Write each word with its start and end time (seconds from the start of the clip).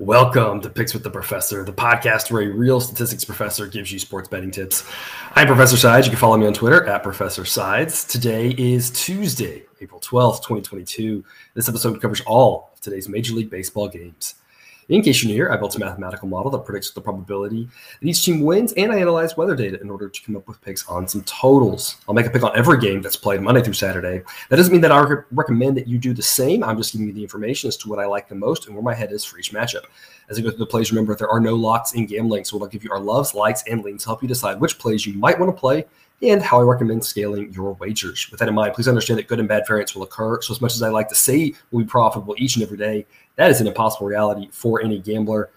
Welcome 0.00 0.60
to 0.62 0.70
Picks 0.70 0.92
with 0.92 1.04
the 1.04 1.10
Professor, 1.10 1.62
the 1.62 1.72
podcast 1.72 2.32
where 2.32 2.42
a 2.42 2.48
real 2.48 2.80
statistics 2.80 3.24
professor 3.24 3.68
gives 3.68 3.92
you 3.92 4.00
sports 4.00 4.28
betting 4.28 4.50
tips. 4.50 4.82
I'm 5.36 5.46
Professor 5.46 5.76
Sides. 5.76 6.04
You 6.04 6.10
can 6.10 6.18
follow 6.18 6.36
me 6.36 6.48
on 6.48 6.52
Twitter 6.52 6.84
at 6.84 7.04
Professor 7.04 7.44
Sides. 7.44 8.02
Today 8.04 8.50
is 8.58 8.90
Tuesday, 8.90 9.62
April 9.80 10.00
12th, 10.00 10.38
2022. 10.38 11.24
This 11.54 11.68
episode 11.68 12.02
covers 12.02 12.22
all 12.22 12.72
of 12.74 12.80
today's 12.80 13.08
Major 13.08 13.34
League 13.34 13.50
Baseball 13.50 13.86
games. 13.86 14.34
In 14.88 15.00
case 15.00 15.22
you're 15.22 15.28
new 15.28 15.34
here, 15.34 15.50
I 15.50 15.56
built 15.56 15.76
a 15.76 15.78
mathematical 15.78 16.28
model 16.28 16.50
that 16.50 16.66
predicts 16.66 16.90
the 16.90 17.00
probability 17.00 17.68
that 18.00 18.06
each 18.06 18.22
team 18.22 18.40
wins, 18.40 18.74
and 18.74 18.92
I 18.92 18.98
analyze 18.98 19.34
weather 19.34 19.56
data 19.56 19.80
in 19.80 19.88
order 19.88 20.10
to 20.10 20.22
come 20.22 20.36
up 20.36 20.46
with 20.46 20.60
picks 20.60 20.86
on 20.88 21.08
some 21.08 21.22
totals. 21.22 21.96
I'll 22.06 22.14
make 22.14 22.26
a 22.26 22.30
pick 22.30 22.42
on 22.42 22.54
every 22.54 22.78
game 22.78 23.00
that's 23.00 23.16
played 23.16 23.40
Monday 23.40 23.62
through 23.62 23.74
Saturday. 23.74 24.22
That 24.50 24.56
doesn't 24.56 24.72
mean 24.72 24.82
that 24.82 24.92
I 24.92 25.02
recommend 25.32 25.78
that 25.78 25.88
you 25.88 25.96
do 25.96 26.12
the 26.12 26.22
same. 26.22 26.62
I'm 26.62 26.76
just 26.76 26.92
giving 26.92 27.06
you 27.06 27.14
the 27.14 27.22
information 27.22 27.68
as 27.68 27.78
to 27.78 27.88
what 27.88 27.98
I 27.98 28.04
like 28.04 28.28
the 28.28 28.34
most 28.34 28.66
and 28.66 28.74
where 28.74 28.82
my 28.82 28.94
head 28.94 29.10
is 29.10 29.24
for 29.24 29.38
each 29.38 29.52
matchup. 29.52 29.84
As 30.28 30.38
I 30.38 30.42
go 30.42 30.50
through 30.50 30.58
the 30.58 30.66
plays, 30.66 30.92
remember 30.92 31.14
there 31.14 31.30
are 31.30 31.40
no 31.40 31.54
locks 31.54 31.94
in 31.94 32.04
gambling, 32.04 32.44
so 32.44 32.58
we'll 32.58 32.68
give 32.68 32.84
you 32.84 32.92
our 32.92 33.00
loves, 33.00 33.34
likes, 33.34 33.62
and 33.66 33.82
leans 33.82 34.02
to 34.02 34.10
help 34.10 34.20
you 34.20 34.28
decide 34.28 34.60
which 34.60 34.78
plays 34.78 35.06
you 35.06 35.14
might 35.14 35.38
want 35.38 35.54
to 35.54 35.58
play 35.58 35.86
and 36.22 36.42
how 36.42 36.60
I 36.60 36.62
recommend 36.62 37.04
scaling 37.04 37.52
your 37.52 37.74
wagers. 37.74 38.28
With 38.30 38.40
that 38.40 38.48
in 38.48 38.54
mind, 38.54 38.74
please 38.74 38.88
understand 38.88 39.18
that 39.18 39.28
good 39.28 39.40
and 39.40 39.48
bad 39.48 39.64
variance 39.66 39.94
will 39.94 40.04
occur. 40.04 40.40
So, 40.40 40.52
as 40.52 40.60
much 40.60 40.74
as 40.74 40.82
I 40.82 40.88
like 40.88 41.08
to 41.08 41.14
say 41.14 41.54
we'll 41.70 41.84
be 41.84 41.88
profitable 41.88 42.34
each 42.38 42.56
and 42.56 42.62
every 42.62 42.78
day, 42.78 43.06
that 43.36 43.50
is 43.50 43.60
an 43.60 43.66
impossible 43.66 44.06
reality 44.06 44.48
for 44.50 44.82
any 44.82 44.98
gambler. 44.98 45.50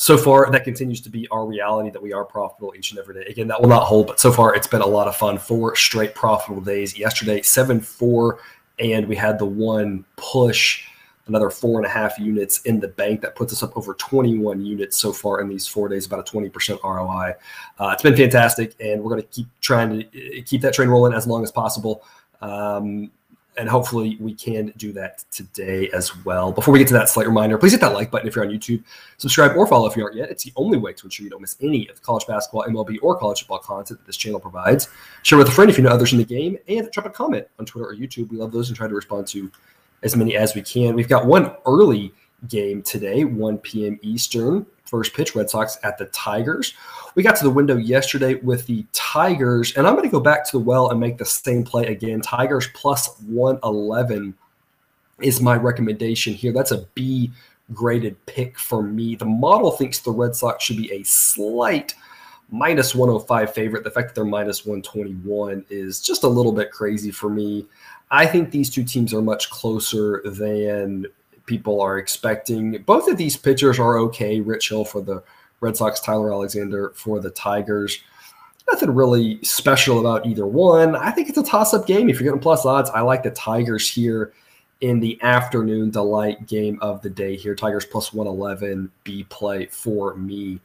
So 0.00 0.16
far, 0.16 0.48
that 0.52 0.62
continues 0.62 1.00
to 1.00 1.10
be 1.10 1.26
our 1.28 1.44
reality 1.44 1.90
that 1.90 2.00
we 2.00 2.12
are 2.12 2.24
profitable 2.24 2.72
each 2.76 2.92
and 2.92 3.00
every 3.00 3.14
day. 3.14 3.28
Again, 3.28 3.48
that 3.48 3.60
will 3.60 3.68
not 3.68 3.82
hold, 3.82 4.06
but 4.06 4.20
so 4.20 4.30
far 4.30 4.54
it's 4.54 4.68
been 4.68 4.80
a 4.80 4.86
lot 4.86 5.08
of 5.08 5.16
fun. 5.16 5.38
Four 5.38 5.74
straight 5.74 6.14
profitable 6.14 6.60
days. 6.60 6.96
Yesterday, 6.96 7.42
7 7.42 7.80
4, 7.80 8.38
and 8.78 9.08
we 9.08 9.16
had 9.16 9.40
the 9.40 9.44
one 9.44 10.04
push 10.14 10.84
another 11.28 11.50
four 11.50 11.78
and 11.78 11.86
a 11.86 11.88
half 11.88 12.18
units 12.18 12.62
in 12.62 12.80
the 12.80 12.88
bank. 12.88 13.20
That 13.20 13.36
puts 13.36 13.52
us 13.52 13.62
up 13.62 13.76
over 13.76 13.94
21 13.94 14.64
units 14.64 14.98
so 14.98 15.12
far 15.12 15.40
in 15.40 15.48
these 15.48 15.66
four 15.66 15.88
days, 15.88 16.06
about 16.06 16.28
a 16.28 16.32
20% 16.32 16.82
ROI. 16.82 17.34
Uh, 17.78 17.90
it's 17.92 18.02
been 18.02 18.16
fantastic, 18.16 18.74
and 18.80 19.02
we're 19.02 19.10
going 19.10 19.22
to 19.22 19.28
keep 19.28 19.46
trying 19.60 20.00
to 20.00 20.06
uh, 20.06 20.42
keep 20.44 20.60
that 20.62 20.74
train 20.74 20.88
rolling 20.88 21.12
as 21.12 21.26
long 21.26 21.42
as 21.42 21.52
possible. 21.52 22.02
Um, 22.40 23.10
and 23.58 23.68
hopefully 23.68 24.16
we 24.20 24.34
can 24.34 24.72
do 24.76 24.92
that 24.92 25.24
today 25.30 25.90
as 25.92 26.24
well. 26.24 26.52
Before 26.52 26.72
we 26.72 26.78
get 26.78 26.88
to 26.88 26.94
that, 26.94 27.08
slight 27.08 27.26
reminder: 27.26 27.58
please 27.58 27.72
hit 27.72 27.80
that 27.80 27.92
like 27.92 28.10
button 28.10 28.28
if 28.28 28.36
you're 28.36 28.44
on 28.44 28.50
YouTube. 28.52 28.82
Subscribe 29.18 29.56
or 29.56 29.66
follow 29.66 29.88
if 29.88 29.96
you 29.96 30.04
aren't 30.04 30.16
yet. 30.16 30.30
It's 30.30 30.44
the 30.44 30.52
only 30.56 30.78
way 30.78 30.92
to 30.92 31.06
ensure 31.06 31.24
you 31.24 31.30
don't 31.30 31.40
miss 31.40 31.56
any 31.60 31.88
of 31.88 31.96
the 31.96 32.02
college 32.02 32.26
basketball, 32.26 32.64
MLB, 32.64 32.98
or 33.02 33.18
college 33.18 33.40
football 33.40 33.58
content 33.58 33.98
that 33.98 34.06
this 34.06 34.16
channel 34.16 34.40
provides. 34.40 34.88
Share 35.24 35.38
with 35.38 35.48
a 35.48 35.50
friend 35.50 35.70
if 35.70 35.76
you 35.76 35.82
know 35.82 35.90
others 35.90 36.12
in 36.12 36.18
the 36.18 36.24
game, 36.24 36.56
and 36.68 36.90
drop 36.92 37.06
a 37.06 37.10
comment 37.10 37.46
on 37.58 37.66
Twitter 37.66 37.88
or 37.88 37.94
YouTube. 37.94 38.30
We 38.30 38.38
love 38.38 38.52
those 38.52 38.68
and 38.68 38.76
try 38.76 38.86
to 38.86 38.94
respond 38.94 39.26
to 39.28 39.50
as 40.02 40.16
many 40.16 40.36
as 40.36 40.54
we 40.54 40.62
can. 40.62 40.94
We've 40.94 41.08
got 41.08 41.26
one 41.26 41.54
early 41.66 42.12
game 42.48 42.82
today, 42.82 43.24
1 43.24 43.58
p.m. 43.58 43.98
Eastern. 44.02 44.66
First 44.84 45.12
pitch, 45.12 45.34
Red 45.34 45.50
Sox 45.50 45.76
at 45.82 45.98
the 45.98 46.06
Tigers. 46.06 46.72
We 47.14 47.22
got 47.22 47.36
to 47.36 47.44
the 47.44 47.50
window 47.50 47.76
yesterday 47.76 48.34
with 48.36 48.66
the 48.66 48.86
Tigers, 48.92 49.76
and 49.76 49.86
I'm 49.86 49.94
going 49.94 50.08
to 50.08 50.12
go 50.12 50.20
back 50.20 50.46
to 50.46 50.52
the 50.52 50.64
well 50.64 50.90
and 50.90 50.98
make 50.98 51.18
the 51.18 51.26
same 51.26 51.62
play 51.62 51.86
again. 51.86 52.20
Tigers 52.20 52.68
plus 52.74 53.18
111 53.26 54.34
is 55.20 55.42
my 55.42 55.56
recommendation 55.56 56.32
here. 56.32 56.52
That's 56.52 56.70
a 56.70 56.86
B 56.94 57.32
graded 57.74 58.24
pick 58.26 58.58
for 58.58 58.82
me. 58.82 59.14
The 59.14 59.26
model 59.26 59.72
thinks 59.72 59.98
the 59.98 60.10
Red 60.10 60.34
Sox 60.34 60.64
should 60.64 60.78
be 60.78 60.90
a 60.92 61.02
slight 61.02 61.94
minus 62.50 62.94
105 62.94 63.52
favorite. 63.52 63.84
The 63.84 63.90
fact 63.90 64.08
that 64.08 64.14
they're 64.14 64.24
minus 64.24 64.64
121 64.64 65.64
is 65.70 66.00
just 66.00 66.24
a 66.24 66.28
little 66.28 66.52
bit 66.52 66.70
crazy 66.70 67.10
for 67.10 67.28
me. 67.28 67.66
I 68.10 68.26
think 68.26 68.50
these 68.50 68.70
two 68.70 68.84
teams 68.84 69.12
are 69.12 69.22
much 69.22 69.50
closer 69.50 70.22
than 70.24 71.06
people 71.46 71.80
are 71.80 71.98
expecting. 71.98 72.82
Both 72.82 73.08
of 73.08 73.16
these 73.16 73.36
pitchers 73.36 73.78
are 73.78 73.98
okay. 73.98 74.40
Rich 74.40 74.70
Hill 74.70 74.84
for 74.84 75.02
the 75.02 75.22
Red 75.60 75.76
Sox, 75.76 76.00
Tyler 76.00 76.32
Alexander 76.32 76.92
for 76.94 77.20
the 77.20 77.30
Tigers. 77.30 78.00
Nothing 78.70 78.94
really 78.94 79.42
special 79.42 79.98
about 79.98 80.26
either 80.26 80.46
one. 80.46 80.94
I 80.94 81.10
think 81.10 81.28
it's 81.28 81.38
a 81.38 81.42
toss 81.42 81.74
up 81.74 81.86
game. 81.86 82.08
If 82.08 82.20
you're 82.20 82.30
getting 82.30 82.40
plus 82.40 82.64
odds, 82.64 82.90
I 82.90 83.00
like 83.00 83.22
the 83.22 83.30
Tigers 83.30 83.90
here 83.90 84.32
in 84.80 85.00
the 85.00 85.18
afternoon 85.22 85.90
delight 85.90 86.46
game 86.46 86.78
of 86.80 87.02
the 87.02 87.10
day 87.10 87.34
here. 87.36 87.54
Tigers 87.54 87.84
plus 87.84 88.12
111 88.12 88.90
B 89.04 89.24
play 89.24 89.66
for 89.66 90.14
me 90.14 90.60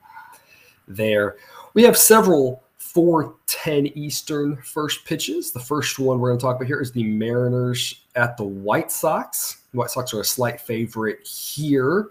there. 0.87 1.37
We 1.73 1.83
have 1.83 1.97
several 1.97 2.63
410 2.77 3.87
Eastern 3.97 4.57
first 4.57 5.05
pitches. 5.05 5.51
The 5.51 5.59
first 5.59 5.97
one 5.97 6.19
we're 6.19 6.29
going 6.29 6.39
to 6.39 6.45
talk 6.45 6.57
about 6.57 6.67
here 6.67 6.79
is 6.79 6.91
the 6.91 7.03
Mariners 7.03 8.03
at 8.15 8.37
the 8.37 8.43
White 8.43 8.91
Sox. 8.91 9.63
The 9.71 9.79
White 9.79 9.89
Sox 9.89 10.13
are 10.13 10.21
a 10.21 10.25
slight 10.25 10.61
favorite 10.61 11.25
here. 11.25 12.09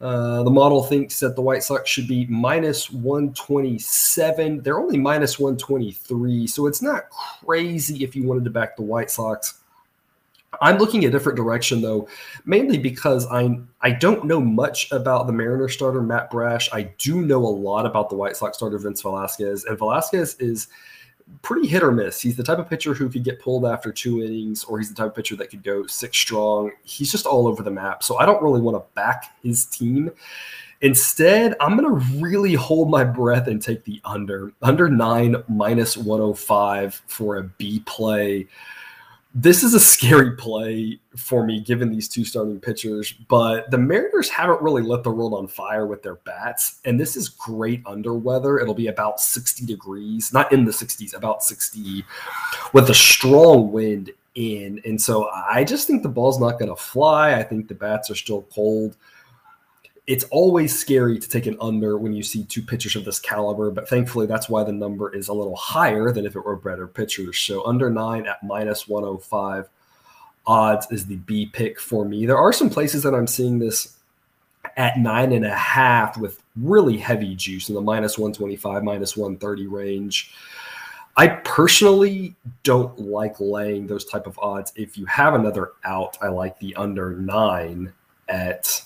Uh, 0.00 0.42
the 0.42 0.50
model 0.50 0.82
thinks 0.82 1.20
that 1.20 1.36
the 1.36 1.42
White 1.42 1.62
Sox 1.62 1.88
should 1.88 2.08
be 2.08 2.26
minus 2.26 2.90
127. 2.90 4.62
They're 4.62 4.80
only 4.80 4.98
minus 4.98 5.38
123, 5.38 6.48
so 6.48 6.66
it's 6.66 6.82
not 6.82 7.04
crazy 7.10 8.02
if 8.02 8.16
you 8.16 8.24
wanted 8.24 8.44
to 8.44 8.50
back 8.50 8.76
the 8.76 8.82
White 8.82 9.10
Sox. 9.10 9.60
I'm 10.60 10.78
looking 10.78 11.04
a 11.04 11.10
different 11.10 11.36
direction 11.36 11.82
though, 11.82 12.08
mainly 12.44 12.78
because 12.78 13.26
I 13.26 13.58
I 13.80 13.90
don't 13.90 14.24
know 14.24 14.40
much 14.40 14.90
about 14.92 15.26
the 15.26 15.32
Mariner 15.32 15.68
starter 15.68 16.02
Matt 16.02 16.30
Brash. 16.30 16.68
I 16.72 16.82
do 16.98 17.22
know 17.22 17.44
a 17.44 17.48
lot 17.48 17.86
about 17.86 18.08
the 18.08 18.16
White 18.16 18.36
Sox 18.36 18.56
starter 18.56 18.78
Vince 18.78 19.02
Velasquez, 19.02 19.64
and 19.64 19.78
Velasquez 19.78 20.36
is 20.38 20.68
pretty 21.42 21.66
hit 21.66 21.82
or 21.82 21.92
miss. 21.92 22.20
He's 22.20 22.36
the 22.36 22.42
type 22.42 22.58
of 22.58 22.68
pitcher 22.68 22.94
who 22.94 23.08
could 23.08 23.24
get 23.24 23.40
pulled 23.40 23.66
after 23.66 23.92
two 23.92 24.22
innings, 24.22 24.64
or 24.64 24.78
he's 24.78 24.88
the 24.88 24.94
type 24.94 25.08
of 25.08 25.14
pitcher 25.14 25.36
that 25.36 25.50
could 25.50 25.62
go 25.62 25.86
six 25.86 26.16
strong. 26.16 26.70
He's 26.84 27.10
just 27.10 27.26
all 27.26 27.46
over 27.46 27.62
the 27.62 27.70
map. 27.70 28.02
So 28.02 28.18
I 28.18 28.26
don't 28.26 28.42
really 28.42 28.60
want 28.60 28.76
to 28.76 28.94
back 28.94 29.36
his 29.42 29.66
team. 29.66 30.10
Instead, 30.82 31.54
I'm 31.60 31.76
going 31.76 31.88
to 31.88 32.18
really 32.18 32.54
hold 32.54 32.90
my 32.90 33.02
breath 33.02 33.48
and 33.48 33.62
take 33.62 33.84
the 33.84 34.00
under. 34.04 34.52
Under 34.62 34.88
nine 34.88 35.36
minus 35.48 35.96
105 35.96 37.02
for 37.06 37.36
a 37.36 37.42
B 37.42 37.82
play 37.86 38.46
this 39.38 39.62
is 39.62 39.74
a 39.74 39.80
scary 39.80 40.34
play 40.34 40.98
for 41.14 41.44
me 41.44 41.60
given 41.60 41.90
these 41.90 42.08
two 42.08 42.24
starting 42.24 42.58
pitchers, 42.58 43.12
but 43.12 43.70
the 43.70 43.76
Mariners 43.76 44.30
haven't 44.30 44.62
really 44.62 44.80
lit 44.80 45.02
the 45.02 45.10
world 45.10 45.34
on 45.34 45.46
fire 45.46 45.86
with 45.86 46.02
their 46.02 46.14
bats. 46.14 46.80
And 46.86 46.98
this 46.98 47.16
is 47.16 47.28
great 47.28 47.82
under 47.84 48.14
weather. 48.14 48.58
It'll 48.58 48.72
be 48.72 48.86
about 48.86 49.20
60 49.20 49.66
degrees, 49.66 50.32
not 50.32 50.50
in 50.52 50.64
the 50.64 50.72
60s, 50.72 51.14
about 51.14 51.42
60 51.42 52.02
with 52.72 52.88
a 52.88 52.94
strong 52.94 53.70
wind 53.70 54.10
in. 54.36 54.80
And 54.86 54.98
so 55.00 55.28
I 55.28 55.64
just 55.64 55.86
think 55.86 56.02
the 56.02 56.08
ball's 56.08 56.40
not 56.40 56.58
going 56.58 56.70
to 56.70 56.76
fly. 56.76 57.34
I 57.34 57.42
think 57.42 57.68
the 57.68 57.74
bats 57.74 58.10
are 58.10 58.14
still 58.14 58.46
cold 58.54 58.96
it's 60.06 60.24
always 60.24 60.78
scary 60.78 61.18
to 61.18 61.28
take 61.28 61.46
an 61.46 61.56
under 61.60 61.98
when 61.98 62.12
you 62.12 62.22
see 62.22 62.44
two 62.44 62.62
pitchers 62.62 62.94
of 62.94 63.04
this 63.04 63.18
caliber, 63.18 63.70
but 63.70 63.88
thankfully 63.88 64.26
that's 64.26 64.48
why 64.48 64.62
the 64.62 64.72
number 64.72 65.12
is 65.14 65.28
a 65.28 65.32
little 65.32 65.56
higher 65.56 66.12
than 66.12 66.24
if 66.24 66.36
it 66.36 66.44
were 66.44 66.56
better 66.56 66.86
pitchers. 66.86 67.38
So 67.38 67.66
under 67.66 67.90
nine 67.90 68.26
at 68.26 68.42
minus 68.42 68.86
105 68.86 69.68
odds 70.46 70.86
is 70.92 71.06
the 71.06 71.16
B 71.16 71.46
pick 71.46 71.80
for 71.80 72.04
me. 72.04 72.24
There 72.24 72.38
are 72.38 72.52
some 72.52 72.70
places 72.70 73.02
that 73.02 73.14
I'm 73.14 73.26
seeing 73.26 73.58
this 73.58 73.96
at 74.76 74.98
nine 74.98 75.32
and 75.32 75.44
a 75.44 75.54
half 75.54 76.16
with 76.18 76.40
really 76.56 76.98
heavy 76.98 77.34
juice 77.34 77.68
in 77.68 77.74
the 77.74 77.80
minus 77.80 78.16
125, 78.16 78.84
minus 78.84 79.16
130 79.16 79.66
range. 79.66 80.32
I 81.16 81.28
personally 81.28 82.36
don't 82.62 82.96
like 82.98 83.40
laying 83.40 83.86
those 83.86 84.04
type 84.04 84.26
of 84.26 84.38
odds. 84.38 84.72
If 84.76 84.98
you 84.98 85.06
have 85.06 85.34
another 85.34 85.72
out, 85.84 86.16
I 86.20 86.28
like 86.28 86.58
the 86.58 86.76
under 86.76 87.16
nine 87.16 87.92
at 88.28 88.82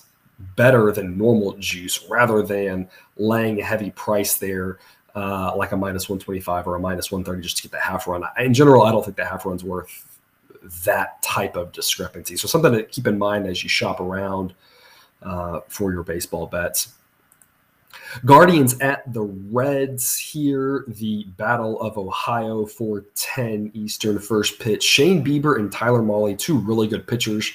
better 0.56 0.92
than 0.92 1.16
normal 1.18 1.56
juice 1.58 2.06
rather 2.08 2.42
than 2.42 2.88
laying 3.16 3.60
a 3.60 3.64
heavy 3.64 3.90
price 3.90 4.36
there 4.36 4.78
uh, 5.14 5.54
like 5.56 5.72
a 5.72 5.76
minus 5.76 6.08
125 6.08 6.66
or 6.66 6.76
a 6.76 6.80
minus 6.80 7.10
130 7.10 7.42
just 7.42 7.56
to 7.58 7.62
get 7.64 7.72
the 7.72 7.80
half 7.80 8.06
run. 8.06 8.22
In 8.38 8.54
general, 8.54 8.82
I 8.82 8.92
don't 8.92 9.04
think 9.04 9.16
the 9.16 9.24
half 9.24 9.44
run's 9.44 9.64
worth 9.64 10.18
that 10.84 11.22
type 11.22 11.56
of 11.56 11.72
discrepancy. 11.72 12.36
So 12.36 12.46
something 12.46 12.72
to 12.72 12.82
keep 12.84 13.06
in 13.06 13.18
mind 13.18 13.46
as 13.46 13.62
you 13.62 13.68
shop 13.68 14.00
around 14.00 14.54
uh, 15.22 15.60
for 15.68 15.92
your 15.92 16.02
baseball 16.02 16.46
bets. 16.46 16.94
Guardians 18.24 18.78
at 18.80 19.12
the 19.12 19.22
Reds 19.22 20.16
here, 20.16 20.84
the 20.86 21.24
Battle 21.36 21.80
of 21.80 21.98
Ohio 21.98 22.66
for 22.66 23.04
10 23.14 23.72
Eastern 23.74 24.18
first 24.18 24.60
pitch. 24.60 24.82
Shane 24.82 25.24
Bieber 25.24 25.58
and 25.58 25.72
Tyler 25.72 26.02
Mahle, 26.02 26.38
two 26.38 26.58
really 26.58 26.86
good 26.86 27.06
pitchers 27.06 27.52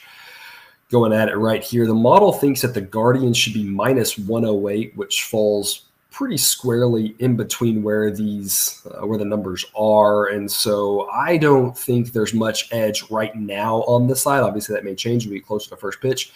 going 0.92 1.14
at 1.14 1.30
it 1.30 1.38
right 1.38 1.64
here. 1.64 1.88
The 1.88 1.94
model 1.94 2.32
thinks 2.32 2.62
that 2.62 2.74
the 2.74 2.82
Guardian 2.82 3.34
should 3.34 3.54
be 3.54 3.64
minus 3.64 4.18
108, 4.18 4.96
which 4.96 5.24
falls 5.24 5.86
pretty 6.16 6.38
squarely 6.38 7.14
in 7.20 7.36
between 7.36 7.84
where 7.84 8.10
these 8.10 8.88
uh, 8.90 9.06
where 9.06 9.18
the 9.18 9.26
numbers 9.26 9.66
are. 9.76 10.28
And 10.28 10.50
so 10.50 11.10
i 11.10 11.36
don't 11.36 11.78
think 11.78 12.14
there's 12.14 12.34
much 12.34 12.72
edge 12.72 13.04
right 13.12 13.36
now 13.36 13.80
on 13.80 14.08
this 14.08 14.22
side. 14.22 14.42
Obviously 14.42 14.76
that 14.76 14.86
may 14.86 14.96
change 14.96 15.28
we 15.28 15.34
get 15.34 15.46
closer 15.46 15.72
to 15.72 15.76
first 15.76 16.00
pitch. 16.00 16.32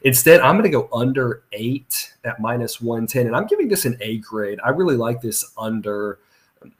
Instead 0.00 0.40
i'm 0.40 0.54
going 0.54 0.64
to 0.64 0.70
go 0.70 0.88
under 0.94 1.42
eight 1.52 2.14
at 2.24 2.40
minus 2.40 2.80
110 2.80 3.26
and 3.26 3.36
i'm 3.36 3.46
giving 3.46 3.68
this 3.68 3.84
an 3.84 3.98
a 4.00 4.16
grade. 4.16 4.60
I 4.64 4.70
really 4.70 4.96
like 4.96 5.20
this 5.20 5.44
under 5.58 6.20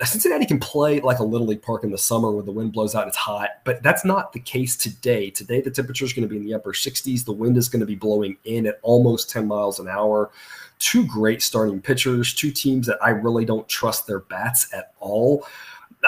Cincinnati 0.03 0.47
can 0.47 0.59
play 0.59 1.01
like 1.01 1.19
a 1.19 1.25
little 1.25 1.47
league 1.47 1.63
park 1.63 1.85
in 1.85 1.91
the 1.91 1.99
summer 1.99 2.31
when 2.31 2.47
the 2.47 2.53
wind 2.53 2.73
blows 2.73 2.95
out 2.95 3.03
and 3.03 3.09
it's 3.09 3.17
hot, 3.17 3.51
but 3.65 3.83
that's 3.83 4.05
not 4.05 4.33
the 4.33 4.41
case 4.41 4.77
today. 4.77 5.31
Today, 5.31 5.61
the 5.61 5.71
temperature 5.71 6.05
is 6.05 6.13
going 6.13 6.23
to 6.23 6.29
be 6.29 6.37
in 6.37 6.45
the 6.45 6.55
upper 6.55 6.73
60s. 6.73 7.25
The 7.25 7.33
wind 7.33 7.57
is 7.57 7.69
going 7.69 7.81
to 7.81 7.87
be 7.87 7.95
blowing 7.95 8.37
in 8.45 8.67
at 8.67 8.79
almost 8.83 9.31
10 9.31 9.47
miles 9.47 9.79
an 9.79 9.89
hour. 9.89 10.31
Two 10.79 11.07
great 11.07 11.43
starting 11.43 11.81
pitchers, 11.81 12.35
two 12.35 12.51
teams 12.51 12.87
that 12.87 12.99
I 13.03 13.11
really 13.11 13.45
don't 13.45 13.69
trust 13.69 14.07
their 14.07 14.21
bats 14.21 14.73
at 14.73 14.93
all. 15.01 15.47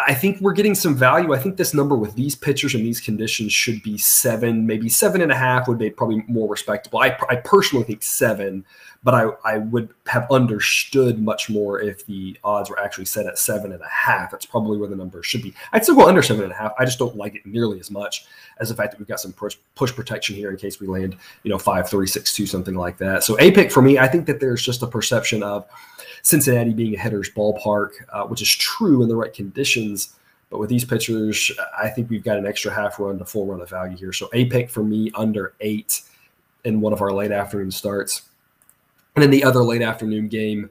I 0.07 0.15
think 0.15 0.41
we're 0.41 0.53
getting 0.53 0.75
some 0.75 0.95
value. 0.95 1.33
I 1.33 1.39
think 1.39 1.57
this 1.57 1.75
number 1.75 1.97
with 1.97 2.15
these 2.15 2.35
pitchers 2.35 2.75
and 2.75 2.85
these 2.85 3.01
conditions 3.01 3.53
should 3.53 3.83
be 3.83 3.99
seven, 3.99 4.67
maybe 4.67 4.89
seven 4.89 5.21
and 5.21 5.33
a 5.33 5.37
half 5.37 5.69
would 5.69 5.79
be 5.79 5.91
probably 5.91 6.25
more 6.29 6.49
respectable. 6.49 7.01
I, 7.01 7.17
I 7.29 7.37
personally 7.37 7.85
think 7.85 8.03
seven 8.03 8.65
but 9.03 9.15
I, 9.15 9.31
I 9.45 9.59
would 9.59 9.89
have 10.07 10.27
understood 10.31 11.23
much 11.23 11.49
more 11.49 11.81
if 11.81 12.05
the 12.05 12.37
odds 12.45 12.69
were 12.69 12.79
actually 12.79 13.07
set 13.07 13.27
at 13.27 13.39
seven 13.39 13.73
and 13.73 13.81
a 13.81 13.89
half. 13.89 14.31
That's 14.31 14.45
probably 14.45 14.77
where 14.77 14.89
the 14.89 14.97
number 14.97 15.23
should 15.23 15.43
be. 15.43 15.55
I'd 15.73 15.85
still 15.85 15.95
go 15.95 16.07
under 16.07 16.23
seven 16.23 16.45
and 16.45 16.53
a 16.53 16.57
half. 16.57 16.73
I 16.79 16.85
just 16.85 16.99
don't 16.99 17.17
like 17.17 17.37
it 17.37 17.47
nearly 17.47 17.81
as 17.81 17.91
much 17.91 18.27
as 18.59 18.69
the 18.69 18.75
fact 18.75 18.93
that 18.93 18.99
we've 18.99 19.09
got 19.09 19.21
some 19.21 19.33
push, 19.33 19.57
push 19.75 19.93
protection 19.93 20.37
here 20.37 20.51
in 20.51 20.57
case 20.57 20.81
we 20.81 20.87
land, 20.87 21.17
you 21.45 21.51
know, 21.51 21.59
five, 21.59 21.89
three, 21.89 22.07
six, 22.07 22.35
two, 22.35 22.47
something 22.47 22.75
like 22.75 22.99
that. 22.99 23.25
So 23.25 23.39
a 23.41 23.51
pick 23.53 23.73
for 23.73 23.81
me, 23.81 23.99
I 23.99 24.07
think 24.07 24.27
that 24.27 24.39
there's 24.39 24.63
just 24.63 24.83
a 24.83 24.87
perception 24.87 25.43
of 25.43 25.67
Cincinnati 26.23 26.73
being 26.73 26.95
a 26.95 26.99
hitter's 26.99 27.31
ballpark, 27.31 27.91
uh, 28.13 28.25
which 28.25 28.43
is 28.43 28.49
true 28.49 29.03
in 29.03 29.09
the 29.09 29.17
right 29.17 29.33
conditions. 29.33 30.15
But 30.51 30.59
with 30.59 30.69
these 30.69 30.85
pitchers, 30.85 31.53
I 31.79 31.89
think 31.89 32.11
we've 32.11 32.25
got 32.25 32.37
an 32.37 32.47
extra 32.47 32.73
half 32.73 32.99
run 32.99 33.19
to 33.19 33.25
full 33.25 33.47
run 33.47 33.61
of 33.61 33.71
value 33.71 33.97
here. 33.97 34.13
So 34.13 34.29
a 34.33 34.47
pick 34.47 34.69
for 34.69 34.83
me 34.83 35.11
under 35.15 35.55
eight 35.61 36.03
in 36.65 36.81
one 36.81 36.93
of 36.93 37.01
our 37.01 37.13
late 37.13 37.31
afternoon 37.31 37.71
starts. 37.71 38.23
And 39.15 39.23
then 39.23 39.31
the 39.31 39.45
other 39.45 39.63
late 39.63 39.83
afternoon 39.83 40.29
game, 40.29 40.71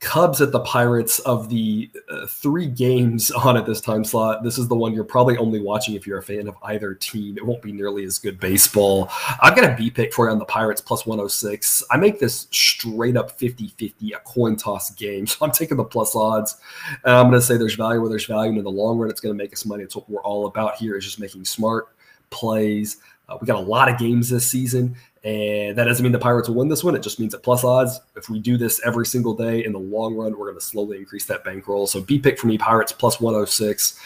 Cubs 0.00 0.40
at 0.40 0.50
the 0.50 0.60
Pirates 0.60 1.18
of 1.20 1.50
the 1.50 1.90
uh, 2.10 2.26
three 2.26 2.66
games 2.66 3.30
on 3.44 3.56
at 3.58 3.66
this 3.66 3.82
time 3.82 4.02
slot. 4.02 4.42
This 4.42 4.56
is 4.56 4.66
the 4.66 4.74
one 4.74 4.94
you're 4.94 5.04
probably 5.04 5.36
only 5.36 5.60
watching 5.60 5.94
if 5.94 6.06
you're 6.06 6.18
a 6.18 6.22
fan 6.22 6.48
of 6.48 6.56
either 6.62 6.94
team. 6.94 7.36
It 7.36 7.46
won't 7.46 7.60
be 7.60 7.70
nearly 7.70 8.04
as 8.04 8.18
good 8.18 8.40
baseball. 8.40 9.10
I've 9.42 9.54
got 9.54 9.70
a 9.70 9.76
B 9.76 9.90
pick 9.90 10.14
for 10.14 10.26
you 10.26 10.32
on 10.32 10.38
the 10.38 10.46
Pirates 10.46 10.80
plus 10.80 11.04
106. 11.04 11.82
I 11.90 11.98
make 11.98 12.18
this 12.18 12.48
straight 12.50 13.16
up 13.16 13.32
50 13.32 13.68
50, 13.68 14.12
a 14.12 14.18
coin 14.20 14.56
toss 14.56 14.90
game. 14.90 15.26
So 15.30 15.46
I'm 15.46 15.52
taking 15.52 15.76
the 15.76 15.84
plus 15.84 16.16
odds. 16.16 16.56
And 17.04 17.14
I'm 17.14 17.28
going 17.28 17.40
to 17.40 17.46
say 17.46 17.56
there's 17.56 17.74
value 17.74 18.00
where 18.00 18.08
there's 18.08 18.26
value. 18.26 18.48
And 18.48 18.58
in 18.58 18.64
the 18.64 18.70
long 18.70 18.98
run, 18.98 19.10
it's 19.10 19.20
going 19.20 19.36
to 19.36 19.40
make 19.40 19.52
us 19.52 19.64
money. 19.64 19.84
It's 19.84 19.94
what 19.94 20.08
we're 20.10 20.22
all 20.22 20.46
about 20.46 20.76
here 20.76 20.96
is 20.96 21.04
just 21.04 21.20
making 21.20 21.44
smart 21.44 21.88
plays. 22.30 22.96
Uh, 23.28 23.38
we 23.40 23.46
got 23.46 23.56
a 23.56 23.60
lot 23.60 23.88
of 23.88 23.98
games 23.98 24.28
this 24.28 24.50
season. 24.50 24.96
And 25.22 25.76
that 25.76 25.84
doesn't 25.84 26.02
mean 26.02 26.12
the 26.12 26.18
Pirates 26.18 26.48
will 26.48 26.56
win 26.56 26.68
this 26.68 26.82
one. 26.82 26.94
It 26.94 27.02
just 27.02 27.20
means 27.20 27.34
at 27.34 27.42
plus 27.42 27.62
odds, 27.62 28.00
if 28.16 28.30
we 28.30 28.38
do 28.38 28.56
this 28.56 28.80
every 28.86 29.04
single 29.04 29.34
day 29.34 29.64
in 29.64 29.72
the 29.72 29.78
long 29.78 30.14
run, 30.14 30.32
we're 30.32 30.46
going 30.46 30.58
to 30.58 30.64
slowly 30.64 30.96
increase 30.96 31.26
that 31.26 31.44
bankroll. 31.44 31.86
So 31.86 32.00
B 32.00 32.18
pick 32.18 32.38
for 32.38 32.46
me, 32.46 32.56
Pirates 32.56 32.92
plus 32.92 33.20
106. 33.20 34.00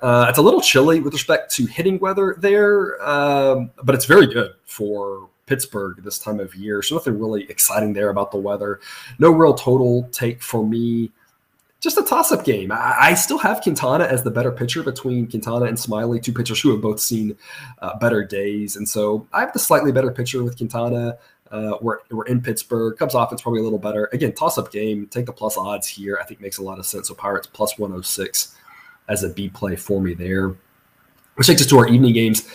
Uh, 0.00 0.26
it's 0.28 0.38
a 0.38 0.42
little 0.42 0.60
chilly 0.60 1.00
with 1.00 1.12
respect 1.12 1.52
to 1.56 1.66
hitting 1.66 1.98
weather 1.98 2.36
there, 2.38 3.02
um, 3.06 3.72
but 3.82 3.96
it's 3.96 4.04
very 4.04 4.26
good 4.26 4.52
for 4.64 5.28
Pittsburgh 5.46 6.02
this 6.04 6.18
time 6.18 6.38
of 6.38 6.54
year. 6.54 6.82
So 6.82 6.94
nothing 6.94 7.18
really 7.18 7.42
exciting 7.50 7.92
there 7.92 8.10
about 8.10 8.30
the 8.30 8.38
weather. 8.38 8.78
No 9.18 9.32
real 9.32 9.54
total 9.54 10.08
take 10.12 10.40
for 10.40 10.64
me 10.64 11.10
just 11.80 11.96
a 11.96 12.02
toss 12.02 12.30
up 12.30 12.44
game. 12.44 12.70
I, 12.70 12.94
I, 12.98 13.14
still 13.14 13.38
have 13.38 13.62
Quintana 13.62 14.04
as 14.04 14.22
the 14.22 14.30
better 14.30 14.52
pitcher 14.52 14.82
between 14.82 15.26
Quintana 15.26 15.64
and 15.64 15.78
Smyly, 15.78 16.22
two 16.22 16.32
pitchers 16.32 16.60
who 16.60 16.70
have 16.72 16.80
both 16.80 17.00
seen 17.00 17.36
uh, 17.80 17.98
better 17.98 18.22
days. 18.22 18.76
And 18.76 18.88
so 18.88 19.26
I 19.32 19.40
have 19.40 19.52
the 19.52 19.58
slightly 19.58 19.90
better 19.90 20.10
pitcher 20.10 20.44
with 20.44 20.58
Quintana. 20.58 21.16
Uh, 21.50 21.78
we're, 21.80 21.98
we're 22.10 22.26
in 22.26 22.42
Pittsburgh. 22.42 22.96
Cubs 22.96 23.14
offense 23.14 23.42
probably 23.42 23.60
a 23.60 23.64
little 23.64 23.78
better. 23.78 24.08
Again, 24.12 24.32
toss 24.34 24.58
up 24.58 24.70
game. 24.70 25.06
Take 25.06 25.26
the 25.26 25.32
plus 25.32 25.56
odds 25.56 25.86
here. 25.86 26.18
I 26.20 26.24
think 26.24 26.40
makes 26.40 26.58
a 26.58 26.62
lot 26.62 26.78
of 26.78 26.86
sense. 26.86 27.08
So 27.08 27.14
Pirates 27.14 27.46
plus 27.46 27.78
106 27.78 28.54
as 29.08 29.24
a 29.24 29.30
B 29.30 29.48
play 29.48 29.74
for 29.74 30.00
me 30.00 30.14
there. 30.14 30.54
Which 31.34 31.46
takes 31.46 31.62
us 31.62 31.66
to 31.68 31.78
our 31.78 31.88
evening 31.88 32.12
games. 32.12 32.46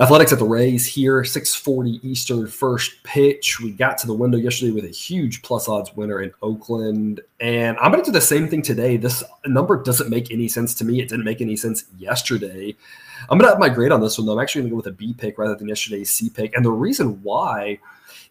Athletics 0.00 0.32
at 0.32 0.40
the 0.40 0.44
Rays 0.44 0.88
here, 0.88 1.22
640 1.22 2.00
Eastern 2.02 2.48
first 2.48 3.00
pitch. 3.04 3.60
We 3.60 3.70
got 3.70 3.96
to 3.98 4.08
the 4.08 4.14
window 4.14 4.36
yesterday 4.36 4.72
with 4.72 4.84
a 4.86 4.88
huge 4.88 5.40
plus 5.42 5.68
odds 5.68 5.94
winner 5.94 6.20
in 6.20 6.32
Oakland. 6.42 7.20
And 7.38 7.78
I'm 7.78 7.92
going 7.92 8.02
to 8.02 8.10
do 8.10 8.12
the 8.12 8.20
same 8.20 8.48
thing 8.48 8.60
today. 8.60 8.96
This 8.96 9.22
number 9.46 9.80
doesn't 9.80 10.10
make 10.10 10.32
any 10.32 10.48
sense 10.48 10.74
to 10.74 10.84
me. 10.84 11.00
It 11.00 11.08
didn't 11.08 11.24
make 11.24 11.40
any 11.40 11.54
sense 11.54 11.84
yesterday. 11.96 12.74
I'm 13.30 13.38
going 13.38 13.48
to 13.48 13.54
up 13.54 13.60
my 13.60 13.68
grade 13.68 13.92
on 13.92 14.00
this 14.00 14.18
one, 14.18 14.26
though. 14.26 14.32
I'm 14.32 14.40
actually 14.40 14.62
going 14.62 14.70
to 14.70 14.72
go 14.72 14.76
with 14.78 14.86
a 14.88 14.92
B 14.92 15.14
pick 15.16 15.38
rather 15.38 15.54
than 15.54 15.68
yesterday's 15.68 16.10
C 16.10 16.28
pick. 16.28 16.56
And 16.56 16.64
the 16.64 16.72
reason 16.72 17.22
why 17.22 17.78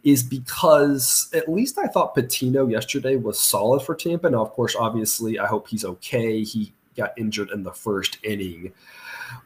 is 0.04 0.22
because 0.22 1.30
at 1.34 1.48
least 1.48 1.78
I 1.78 1.88
thought 1.88 2.14
Patino 2.14 2.68
yesterday 2.68 3.16
was 3.16 3.40
solid 3.40 3.82
for 3.84 3.96
Tampa. 3.96 4.30
Now, 4.30 4.42
of 4.42 4.52
course, 4.52 4.76
obviously, 4.76 5.40
I 5.40 5.48
hope 5.48 5.70
he's 5.70 5.86
okay. 5.86 6.44
He 6.44 6.74
got 6.98 7.14
injured 7.18 7.52
in 7.52 7.64
the 7.64 7.72
first 7.72 8.18
inning. 8.24 8.74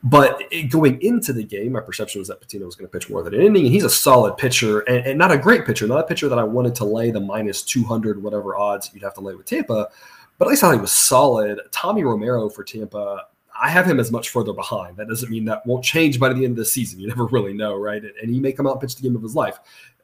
But 0.04 0.42
going 0.70 1.02
into 1.02 1.34
the 1.34 1.44
game, 1.44 1.74
my 1.74 1.82
perception 1.82 2.20
was 2.20 2.28
that 2.28 2.40
Patino 2.40 2.66
was 2.66 2.76
going 2.76 2.90
to 2.90 2.92
pitch 2.92 3.10
more 3.10 3.24
than 3.24 3.34
an 3.34 3.42
inning, 3.42 3.66
and 3.66 3.74
he's 3.74 3.84
a 3.84 3.90
solid 3.90 4.38
pitcher 4.38 4.82
and, 4.82 5.06
and, 5.06 5.18
not 5.18 5.32
a 5.32 5.38
great 5.38 5.66
pitcher, 5.66 5.88
not 5.88 6.00
a 6.00 6.04
pitcher 6.04 6.30
that 6.30 6.40
I 6.40 6.44
wanted 6.44 6.76
to 6.76 6.86
lay 6.86 7.12
the 7.12 7.20
minus 7.20 7.62
200 7.64 8.22
whatever 8.22 8.56
odds 8.56 8.92
you'd 8.94 9.04
have 9.04 9.16
to 9.16 9.22
lay 9.22 9.36
with 9.36 9.46
Tampa. 9.46 9.90
But 10.38 10.46
at 10.46 10.50
least 10.50 10.64
I 10.64 10.68
thought 10.68 10.76
he 10.76 10.82
was 10.82 10.92
solid. 10.92 11.60
Tommy 11.72 12.04
Romero 12.04 12.50
for 12.50 12.64
Tampa, 12.64 13.24
I 13.60 13.70
have 13.70 13.86
him 13.86 14.00
as 14.00 14.12
much 14.12 14.30
further 14.30 14.54
behind. 14.54 14.98
That 14.98 15.08
doesn't 15.08 15.32
mean 15.32 15.46
that 15.46 15.66
won't 15.66 15.84
change 15.84 16.20
by 16.20 16.30
the 16.30 16.46
end 16.46 16.52
of 16.52 16.58
the 16.58 16.66
season. 16.66 17.00
You 17.00 17.08
never 17.10 17.26
really 17.26 17.54
know, 17.54 17.76
right? 17.76 18.04
And 18.22 18.32
he 18.32 18.40
may 18.40 18.52
come 18.52 18.68
out 18.68 18.74
and 18.74 18.82
pitch 18.82 18.96
the 18.96 19.02
game 19.02 19.16
of 19.16 19.24
his 19.24 19.36
life. 19.36 19.60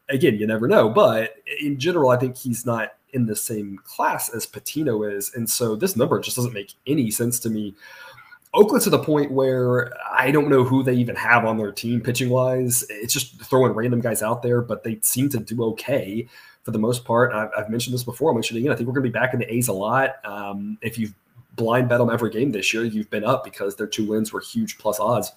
Again, 0.09 0.37
you 0.37 0.47
never 0.47 0.67
know. 0.67 0.89
But 0.89 1.35
in 1.61 1.79
general, 1.79 2.09
I 2.09 2.17
think 2.17 2.35
he's 2.35 2.65
not 2.65 2.93
in 3.13 3.25
the 3.25 3.35
same 3.35 3.79
class 3.83 4.29
as 4.29 4.45
Patino 4.45 5.03
is. 5.03 5.33
And 5.35 5.49
so 5.49 5.75
this 5.75 5.95
number 5.95 6.19
just 6.19 6.35
doesn't 6.35 6.53
make 6.53 6.73
any 6.87 7.11
sense 7.11 7.39
to 7.41 7.49
me 7.49 7.75
Oakland 8.53 8.83
to 8.83 8.89
the 8.89 8.99
point 8.99 9.31
where 9.31 9.91
I 10.11 10.29
don't 10.29 10.49
know 10.49 10.63
who 10.63 10.83
they 10.83 10.93
even 10.93 11.15
have 11.15 11.43
on 11.45 11.57
their 11.57 11.71
team 11.71 12.01
pitching 12.01 12.29
wise. 12.29 12.85
It's 12.89 13.13
just 13.13 13.41
throwing 13.41 13.71
random 13.71 13.99
guys 13.99 14.21
out 14.21 14.43
there, 14.43 14.61
but 14.61 14.83
they 14.83 14.99
seem 15.01 15.29
to 15.29 15.39
do 15.39 15.63
okay 15.63 16.27
for 16.63 16.71
the 16.71 16.79
most 16.79 17.03
part. 17.03 17.33
I've, 17.33 17.49
I've 17.57 17.69
mentioned 17.69 17.93
this 17.93 18.03
before. 18.03 18.31
I 18.31 18.33
mentioned 18.35 18.59
again. 18.59 18.71
I 18.71 18.75
think 18.75 18.87
we're 18.87 18.93
going 18.93 19.05
to 19.05 19.09
be 19.09 19.19
back 19.19 19.33
in 19.33 19.39
the 19.39 19.53
A's 19.53 19.67
a 19.69 19.73
lot. 19.73 20.23
Um, 20.23 20.77
if 20.81 20.97
you've 20.97 21.13
blind 21.55 21.89
bet 21.89 21.99
them 21.99 22.09
every 22.09 22.29
game 22.29 22.51
this 22.51 22.73
year, 22.73 22.83
you've 22.83 23.09
been 23.09 23.23
up 23.23 23.43
because 23.43 23.75
their 23.75 23.87
two 23.87 24.07
wins 24.07 24.33
were 24.33 24.41
huge 24.41 24.77
plus 24.77 24.99
odds. 24.99 25.31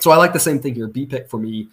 So 0.00 0.10
I 0.10 0.16
like 0.16 0.32
the 0.32 0.40
same 0.40 0.58
thing 0.58 0.74
here. 0.74 0.88
B 0.88 1.06
pick 1.06 1.28
for 1.28 1.38
me, 1.38 1.68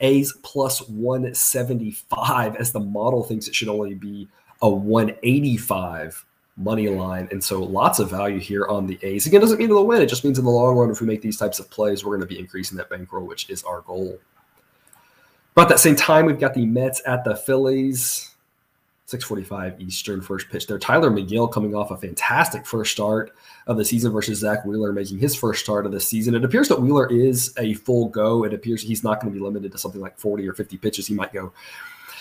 A's 0.00 0.32
plus 0.42 0.88
175 0.88 2.56
as 2.56 2.72
the 2.72 2.80
model 2.80 3.22
thinks 3.24 3.48
it 3.48 3.54
should 3.54 3.68
only 3.68 3.94
be 3.94 4.28
a 4.62 4.68
185 4.68 6.24
money 6.56 6.88
line. 6.88 7.28
And 7.30 7.42
so 7.42 7.62
lots 7.62 7.98
of 7.98 8.10
value 8.10 8.38
here 8.38 8.66
on 8.66 8.86
the 8.86 8.98
A's. 9.02 9.26
Again, 9.26 9.40
doesn't 9.40 9.58
mean 9.58 9.68
they'll 9.68 9.86
win. 9.86 10.02
It 10.02 10.08
just 10.08 10.24
means 10.24 10.38
in 10.38 10.44
the 10.44 10.50
long 10.50 10.76
run, 10.76 10.90
if 10.90 11.00
we 11.00 11.06
make 11.06 11.22
these 11.22 11.36
types 11.36 11.58
of 11.58 11.70
plays, 11.70 12.04
we're 12.04 12.16
going 12.16 12.28
to 12.28 12.32
be 12.32 12.38
increasing 12.38 12.78
that 12.78 12.90
bankroll, 12.90 13.26
which 13.26 13.50
is 13.50 13.64
our 13.64 13.80
goal. 13.82 14.18
About 15.52 15.68
that 15.68 15.80
same 15.80 15.96
time, 15.96 16.26
we've 16.26 16.38
got 16.38 16.54
the 16.54 16.66
Mets 16.66 17.02
at 17.06 17.24
the 17.24 17.36
Phillies. 17.36 18.30
645 19.06 19.80
Eastern 19.82 20.22
first 20.22 20.48
pitch 20.48 20.66
there. 20.66 20.78
Tylor 20.78 21.10
Megill 21.10 21.52
coming 21.52 21.74
off 21.74 21.90
a 21.90 21.96
fantastic 21.96 22.64
first 22.64 22.90
start 22.92 23.32
of 23.66 23.76
the 23.76 23.84
season 23.84 24.10
versus 24.10 24.38
Zach 24.38 24.64
Wheeler 24.64 24.92
making 24.92 25.18
his 25.18 25.36
first 25.36 25.62
start 25.62 25.84
of 25.84 25.92
the 25.92 26.00
season. 26.00 26.34
It 26.34 26.42
appears 26.42 26.68
that 26.68 26.80
Wheeler 26.80 27.10
is 27.12 27.52
a 27.58 27.74
full 27.74 28.08
go. 28.08 28.44
It 28.44 28.54
appears 28.54 28.80
he's 28.80 29.04
not 29.04 29.20
going 29.20 29.30
to 29.30 29.38
be 29.38 29.44
limited 29.44 29.72
to 29.72 29.78
something 29.78 30.00
like 30.00 30.18
40 30.18 30.48
or 30.48 30.54
50 30.54 30.78
pitches. 30.78 31.06
He 31.06 31.14
might 31.14 31.34
go 31.34 31.52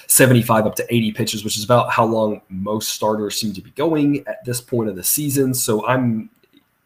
75 0.07 0.65
up 0.65 0.75
to 0.75 0.93
80 0.93 1.11
pitches, 1.13 1.43
which 1.43 1.57
is 1.57 1.63
about 1.63 1.91
how 1.91 2.05
long 2.05 2.41
most 2.49 2.93
starters 2.93 3.39
seem 3.39 3.53
to 3.53 3.61
be 3.61 3.71
going 3.71 4.25
at 4.27 4.43
this 4.45 4.61
point 4.61 4.89
of 4.89 4.95
the 4.95 5.03
season. 5.03 5.53
So 5.53 5.85
I'm 5.85 6.29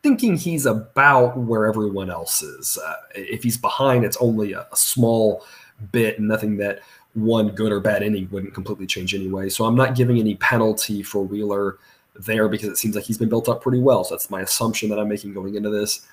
thinking 0.04 0.38
he's 0.38 0.66
about 0.66 1.38
where 1.38 1.66
everyone 1.66 2.10
else 2.10 2.42
is. 2.42 2.78
Uh, 2.78 2.94
if 3.16 3.44
he's 3.44 3.58
behind, 3.58 4.06
it's 4.06 4.18
only 4.18 4.54
a, 4.54 4.68
a 4.72 4.76
small 4.76 5.44
bit, 5.92 6.20
and 6.20 6.28
nothing 6.28 6.58
that 6.58 6.80
one 7.14 7.50
good 7.50 7.72
or 7.72 7.80
bad 7.80 8.04
inning 8.04 8.28
wouldn't 8.32 8.54
completely 8.54 8.86
change 8.86 9.16
anyway. 9.16 9.50
So 9.50 9.66
I'm 9.66 9.76
not 9.76 9.96
giving 9.96 10.20
any 10.20 10.36
penalty 10.36 11.02
for 11.02 11.24
Wheeler 11.24 11.78
there 12.16 12.48
because 12.48 12.70
it 12.70 12.78
seems 12.78 12.96
like 12.96 13.06
he's 13.06 13.18
been 13.18 13.30
built 13.30 13.50
up 13.50 13.62
pretty 13.62 13.80
well. 13.80 14.04
So 14.04 14.16
that's 14.16 14.30
my 14.30 14.42
assumption 14.42 14.90
that 14.90 15.00
I'm 15.00 15.08
making 15.08 15.34
going 15.34 15.56
into 15.56 15.70
this. 15.70 16.08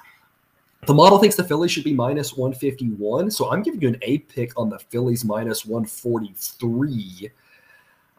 The 0.87 0.95
model 0.95 1.19
thinks 1.19 1.37
the 1.37 1.45
Phillies 1.45 1.71
should 1.71 1.85
be 1.85 1.95
minus 1.95 2.37
151. 2.37 3.31
So 3.31 3.51
I'm 3.51 3.63
giving 3.63 3.81
you 3.81 3.89
an 3.89 3.99
A 4.03 4.19
pick 4.19 4.53
on 4.59 4.69
the 4.69 4.79
Phillies 4.79 5.25
minus 5.25 5.65
143. 5.65 7.31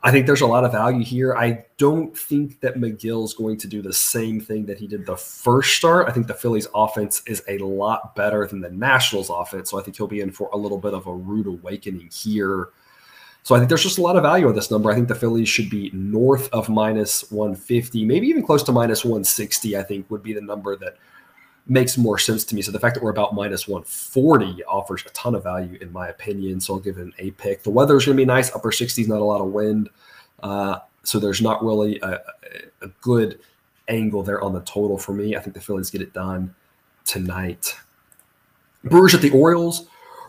I 0.04 0.12
think 0.12 0.28
there's 0.28 0.42
a 0.42 0.48
lot 0.48 0.64
of 0.64 0.72
value 0.72 1.04
here. 1.04 1.36
I 1.36 1.66
don't 1.78 2.16
think 2.16 2.60
that 2.60 2.76
Megill's 2.76 3.34
going 3.34 3.58
to 3.58 3.68
do 3.68 3.82
the 3.82 3.92
same 3.94 4.40
thing 4.40 4.66
that 4.68 4.78
he 4.78 4.86
did 4.86 5.06
the 5.06 5.18
first 5.18 5.76
start. 5.78 6.08
I 6.08 6.12
think 6.12 6.28
the 6.28 6.34
Phillies 6.36 6.68
offense 6.76 7.24
is 7.26 7.42
a 7.48 7.58
lot 7.58 8.16
better 8.16 8.46
than 8.46 8.62
the 8.62 8.70
Nationals 8.70 9.32
offense. 9.32 9.72
So 9.72 9.80
I 9.80 9.84
think 9.84 9.98
he'll 9.98 10.08
be 10.08 10.22
in 10.22 10.32
for 10.32 10.50
a 10.54 10.58
little 10.58 10.78
bit 10.78 10.94
of 10.94 11.08
a 11.08 11.14
rude 11.14 11.48
awakening 11.48 12.10
here. 12.14 12.70
So 13.42 13.56
I 13.56 13.60
think 13.60 13.70
there's 13.70 13.84
just 13.84 13.98
a 13.98 14.02
lot 14.02 14.16
of 14.16 14.24
value 14.24 14.48
on 14.48 14.56
this 14.56 14.70
number. 14.70 14.92
I 14.92 14.96
think 14.96 15.08
the 15.08 15.16
Phillies 15.16 15.50
should 15.50 15.70
be 15.70 15.92
north 15.94 16.50
of 16.52 16.70
minus 16.70 17.32
150, 17.32 18.06
maybe 18.06 18.28
even 18.28 18.46
close 18.46 18.64
to 18.64 18.72
minus 18.72 19.04
160, 19.04 19.78
I 19.78 19.84
think 19.84 20.10
would 20.10 20.24
be 20.24 20.34
the 20.34 20.42
number 20.42 20.76
that 20.78 20.98
makes 21.68 21.98
more 21.98 22.20
sense 22.20 22.44
to 22.46 22.56
me. 22.56 22.62
So 22.62 22.72
the 22.72 22.80
fact 22.80 22.94
that 22.96 23.04
we're 23.04 23.12
about 23.12 23.34
minus 23.34 23.68
140 23.68 24.64
offers 24.66 25.04
a 25.06 25.10
ton 25.10 25.34
of 25.36 25.44
value 25.44 25.78
in 25.82 25.92
my 25.92 26.08
opinion. 26.10 26.60
So 26.60 26.76
I'll 26.76 26.80
give 26.80 26.98
it 26.98 27.02
an 27.02 27.14
A 27.18 27.32
pick. 27.32 27.64
The 27.64 27.72
weather 27.72 27.98
is 27.98 28.06
going 28.06 28.18
to 28.18 28.22
be 28.22 28.26
nice, 28.26 28.54
upper 28.56 28.72
60s, 28.72 29.08
not 29.08 29.20
a 29.20 29.24
lot 29.24 29.42
of 29.42 29.48
wind. 29.48 29.90
Uh, 30.44 30.80
so 31.04 31.20
there's 31.20 31.42
not 31.42 31.64
really 31.64 32.00
a, 32.02 32.22
a, 32.82 32.88
good 33.02 33.40
angle 33.88 34.22
there 34.22 34.42
on 34.42 34.54
the 34.54 34.62
total 34.62 34.98
for 34.98 35.14
me. 35.14 35.36
I 35.36 35.40
think 35.40 35.54
the 35.54 35.62
Phillies 35.62 35.90
get 35.90 36.02
it 36.02 36.14
done 36.14 36.54
tonight. 37.06 37.76
Brewers 38.84 39.16
at 39.16 39.22
the 39.22 39.32
Orioles. 39.32 39.88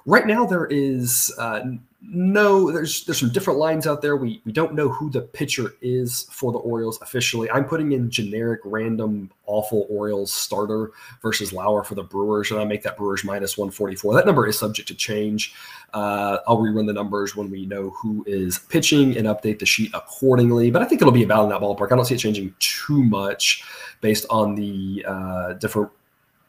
Right 0.08 0.24
now, 0.24 0.46
there 0.46 0.66
is 0.66 1.34
uh, 1.36 1.62
no. 2.00 2.70
There's 2.70 3.04
there's 3.04 3.18
some 3.18 3.32
different 3.32 3.58
lines 3.58 3.88
out 3.88 4.02
there. 4.02 4.16
We 4.16 4.40
we 4.44 4.52
don't 4.52 4.74
know 4.74 4.88
who 4.88 5.10
the 5.10 5.22
pitcher 5.22 5.74
is 5.82 6.28
for 6.30 6.52
the 6.52 6.58
Orioles 6.58 7.02
officially. 7.02 7.50
I'm 7.50 7.64
putting 7.64 7.90
in 7.90 8.08
generic, 8.08 8.60
random, 8.64 9.32
awful 9.46 9.84
Orioles 9.90 10.32
starter 10.32 10.92
versus 11.22 11.52
Lauer 11.52 11.82
for 11.82 11.96
the 11.96 12.04
Brewers, 12.04 12.52
and 12.52 12.60
I 12.60 12.64
make 12.64 12.84
that 12.84 12.96
Brewers 12.96 13.24
minus 13.24 13.58
144. 13.58 14.14
That 14.14 14.26
number 14.26 14.46
is 14.46 14.56
subject 14.56 14.86
to 14.86 14.94
change. 14.94 15.54
Uh, 15.92 16.38
I'll 16.46 16.58
rerun 16.58 16.86
the 16.86 16.92
numbers 16.92 17.34
when 17.34 17.50
we 17.50 17.66
know 17.66 17.90
who 17.90 18.22
is 18.28 18.60
pitching 18.60 19.16
and 19.16 19.26
update 19.26 19.58
the 19.58 19.66
sheet 19.66 19.90
accordingly. 19.92 20.70
But 20.70 20.82
I 20.82 20.84
think 20.84 21.02
it'll 21.02 21.12
be 21.12 21.24
about 21.24 21.42
in 21.42 21.50
that 21.50 21.60
ballpark. 21.60 21.90
I 21.90 21.96
don't 21.96 22.04
see 22.04 22.14
it 22.14 22.18
changing 22.18 22.54
too 22.60 23.02
much 23.02 23.64
based 24.00 24.24
on 24.30 24.54
the 24.54 25.04
uh, 25.08 25.52
different 25.54 25.90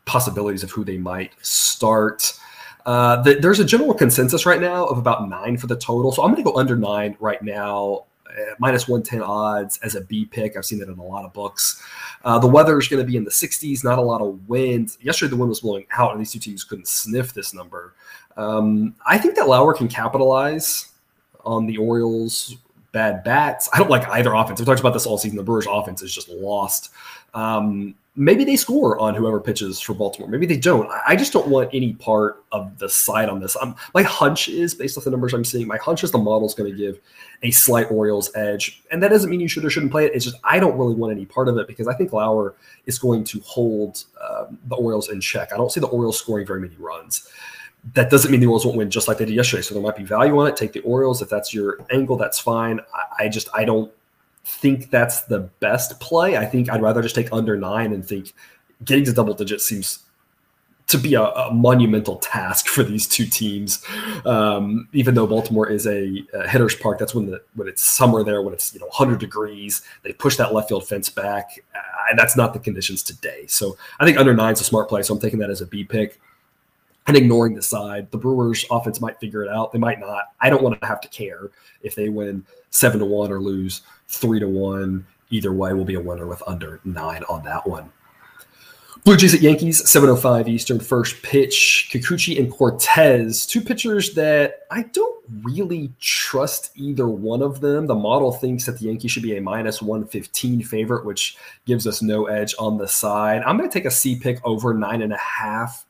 possibilities 0.06 0.62
of 0.62 0.70
who 0.70 0.84
they 0.84 1.00
might 1.00 1.32
start. 1.42 2.34
Uh, 2.88 3.22
the, 3.22 3.34
there's 3.36 3.60
a 3.60 3.65
general 3.65 3.94
consensus 3.94 4.46
right 4.46 4.62
now 4.62 4.86
of 4.86 4.98
about 4.98 5.27
nine 5.27 5.58
for 5.58 5.67
the 5.67 5.75
total. 5.75 6.13
So 6.13 6.24
I'm 6.24 6.32
going 6.32 6.41
to 6.41 6.50
go 6.50 6.58
under 6.58 6.77
nine 6.77 7.17
right 7.20 7.41
now, 7.41 8.06
uh, 8.25 8.56
minus 8.60 8.88
110 8.88 9.22
odds 9.22 9.77
as 9.84 9.96
a 9.96 10.01
B 10.01 10.24
pick. 10.25 10.56
I've 10.56 10.63
seen 10.63 10.79
that 10.79 10.88
in 10.88 10.98
a 10.98 11.03
lot 11.03 11.25
of 11.25 11.34
books. 11.34 11.84
Uh, 12.24 12.39
the 12.39 12.48
weather 12.48 12.79
is 12.79 12.88
going 12.88 13.06
to 13.06 13.06
be 13.06 13.17
in 13.17 13.25
the 13.25 13.29
60s, 13.29 13.84
not 13.84 14.00
a 14.00 14.01
lot 14.01 14.22
of 14.22 14.48
wind. 14.48 14.96
Yesterday, 15.01 15.32
the 15.32 15.36
wind 15.36 15.50
was 15.50 15.60
blowing 15.60 15.86
out, 15.91 16.12
and 16.12 16.22
these 16.22 16.32
two 16.32 16.39
teams 16.39 16.63
couldn't 16.63 16.88
sniff 16.88 17.34
this 17.34 17.53
number. 17.53 17.94
Um, 18.38 18.96
I 19.06 19.17
think 19.17 19.36
that 19.36 19.50
Lauer 19.50 19.74
can 19.74 19.89
capitalize 19.89 20.94
on 21.44 21.65
the 21.65 21.75
Orioles' 21.75 22.56
bad 22.94 23.22
bats. 23.25 23.70
I 23.74 23.79
don't 23.79 23.89
like 23.89 24.08
either 24.08 24.34
offense. 24.34 24.62
We've 24.62 24.65
talked 24.65 24.79
about 24.79 24.94
this 24.94 25.06
all 25.06 25.17
season. 25.17 25.36
The 25.36 25.44
Brewers' 25.44 25.67
offense 25.70 26.01
is 26.01 26.13
just 26.13 26.29
lost. 26.29 26.91
Um, 27.34 27.96
maybe 28.17 28.43
they 28.43 28.55
score 28.55 29.00
on 29.00 29.13
whoever 29.13 29.39
pitches 29.39 29.79
for 29.79 29.93
Baltimore. 29.93 30.27
Maybe 30.27 30.47
they 30.47 30.57
don't. 30.57 30.89
I 31.07 31.15
just 31.15 31.31
don't 31.31 31.47
want 31.47 31.69
any 31.71 31.93
part 31.93 32.43
of 32.51 32.79
the 32.79 32.89
side 32.89 33.29
on 33.29 33.39
this. 33.39 33.55
I'm, 33.62 33.75
my 33.93 34.01
hunch 34.01 34.50
is 34.50 34.74
based 34.74 34.97
off 34.97 35.03
the 35.03 35.12
numbers 35.12 35.33
I'm 35.33 35.45
seeing. 35.45 35.67
My 35.67 35.77
hunch 35.77 36.03
is 36.03 36.12
the 36.12 36.17
model's 36.17 36.55
going 36.55 36.69
to 36.69 36.75
give 36.75 37.00
a 37.43 37.51
slight 37.51 37.89
Orioles 37.91 38.31
edge, 38.36 38.81
and 38.91 39.01
that 39.03 39.09
doesn't 39.09 39.29
mean 39.29 39.39
you 39.39 39.47
should 39.47 39.63
or 39.63 39.69
shouldn't 39.69 39.91
play 39.91 40.05
it. 40.05 40.13
It's 40.15 40.25
just 40.25 40.38
I 40.43 40.59
don't 40.59 40.77
really 40.77 40.95
want 40.95 41.13
any 41.13 41.25
part 41.25 41.47
of 41.47 41.57
it 41.57 41.67
because 41.67 41.88
I 41.88 41.93
think 41.93 42.12
Lauer 42.12 42.55
is 42.88 42.97
going 42.97 43.24
to 43.25 43.39
hold 43.41 44.03
um, 44.27 44.57
the 44.65 44.75
Orioles 44.75 45.09
in 45.09 45.21
check. 45.21 45.53
I 45.53 45.57
don't 45.57 45.71
see 45.71 45.79
the 45.79 45.88
Orioles 45.88 46.17
scoring 46.17 46.45
very 46.45 46.59
many 46.59 46.75
runs. 46.77 47.29
That 47.93 48.09
doesn't 48.09 48.31
mean 48.31 48.41
the 48.41 48.47
Orioles 48.47 48.65
won't 48.65 48.77
win 48.77 48.89
just 48.89 49.07
like 49.07 49.19
they 49.19 49.25
did 49.25 49.36
yesterday. 49.36 49.62
So 49.62 49.75
there 49.75 49.83
might 49.83 49.95
be 49.95 50.03
value 50.03 50.38
on 50.39 50.47
it. 50.47 50.57
Take 50.57 50.74
the 50.74 50.81
Orioles 50.81 51.21
if 51.21 51.29
that's 51.29 51.53
your 51.53 51.77
angle. 51.91 52.17
That's 52.17 52.39
fine. 52.39 52.79
I, 52.93 53.25
I 53.25 53.29
just 53.29 53.47
I 53.53 53.63
don't 53.63 53.91
think 54.48 54.89
that's 54.89 55.22
the 55.24 55.39
best 55.60 56.00
play. 56.00 56.38
I 56.38 56.46
think 56.46 56.72
I'd 56.72 56.82
rather 56.82 57.01
just 57.01 57.16
take 57.16 57.32
under 57.34 57.58
nine 57.58 57.92
and 57.92 58.06
think 58.06 58.34
getting 58.84 59.04
to 59.06 59.13
double 59.13 59.34
digits 59.34 59.66
seems 59.66 60.00
to 60.88 60.98
be 60.98 61.16
a, 61.16 61.22
a 61.22 61.54
monumental 61.54 62.16
task 62.16 62.68
for 62.68 62.82
these 62.82 63.06
two 63.06 63.25
teams. 63.25 63.84
Um, 64.25 64.88
even 64.94 65.16
though 65.16 65.27
Baltimore 65.27 65.70
is 65.70 65.86
a, 65.86 66.24
a, 66.34 66.48
hitter's 66.48 66.75
park, 66.75 66.98
that's 66.98 67.13
when 67.13 67.25
the 67.25 67.42
when 67.56 67.68
it's 67.68 67.84
summer 67.84 68.24
there, 68.24 68.42
when 68.42 68.54
it's 68.54 68.74
you 68.74 68.80
know 68.80 68.88
100 68.88 69.20
degrees, 69.20 69.82
they 70.04 70.13
push 70.13 70.38
that 70.38 70.54
left 70.54 70.70
field 70.70 70.88
fence 70.88 71.10
back, 71.10 71.60
uh, 71.75 71.80
and 72.10 72.18
that's 72.18 72.38
not 72.38 72.54
the 72.54 72.60
conditions 72.60 73.04
today. 73.04 73.46
So 73.48 73.77
I 74.00 74.06
think 74.06 74.18
under 74.18 74.34
nine 74.34 74.54
is 74.54 74.62
a 74.62 74.63
smart 74.63 74.88
play. 74.88 75.01
So 75.01 75.13
I'm 75.13 75.20
taking 75.20 75.39
that 75.39 75.50
as 75.50 75.62
a 75.62 75.68
B 75.68 75.84
pick. 75.84 76.20
And 77.06 77.16
ignoring 77.16 77.56
the 77.56 77.62
side, 77.62 78.12
the 78.12 78.18
Brewers' 78.18 78.66
offense 78.70 79.00
might 79.00 79.18
figure 79.18 79.42
it 79.42 79.48
out. 79.48 79.72
They 79.72 79.80
might 79.80 79.98
not. 79.98 80.24
I 80.42 80.50
don't 80.50 80.62
want 80.62 80.82
to 80.82 80.86
have 80.86 81.00
to 81.00 81.08
care 81.08 81.51
if 81.82 81.96
they 81.96 82.10
win 82.10 82.46
seven 82.70 83.00
to 83.00 83.06
one 83.06 83.32
or 83.32 83.39
lose 83.39 83.82
three 84.08 84.40
to 84.40 84.48
one. 84.48 85.06
Either 85.30 85.52
way 85.52 85.74
will 85.74 85.86
be 85.86 85.96
a 85.96 86.02
winner 86.02 86.26
with 86.26 86.42
under 86.48 86.80
nine 86.86 87.24
on 87.30 87.44
that 87.44 87.68
one. 87.68 87.92
Blue 89.04 89.16
Jays 89.16 89.34
at 89.34 89.42
Yankees, 89.42 89.82
7.05 89.84 90.50
Eastern, 90.50 90.80
first 90.82 91.22
pitch. 91.24 91.90
Kikuchi 91.94 92.38
and 92.38 92.52
Cortes, 92.52 93.46
two 93.46 93.62
pitchers 93.62 94.14
that 94.16 94.64
I 94.70 94.84
don't 94.84 95.24
really 95.44 95.94
trust 96.02 96.72
either 96.76 97.08
one 97.08 97.42
of 97.42 97.62
them. 97.62 97.88
The 97.88 97.96
model 97.96 98.34
thinks 98.34 98.66
that 98.66 98.80
the 98.80 98.86
Yankees 98.88 99.12
should 99.12 99.24
be 99.24 99.38
a 99.38 99.42
minus 99.42 99.82
115 99.82 100.62
favorite, 100.64 101.06
which 101.06 101.38
gives 101.66 101.88
us 101.88 102.02
no 102.02 102.26
edge 102.26 102.54
on 102.60 102.78
the 102.78 102.88
side. 102.90 103.44
I'm 103.46 103.58
going 103.58 103.70
to 103.70 103.74
take 103.74 103.86
a 103.86 103.92
C 103.92 104.20
pick 104.20 104.46
over 104.46 104.74
nine 104.74 105.02
and 105.02 105.14
a 105.14 105.18
half. 105.18 105.86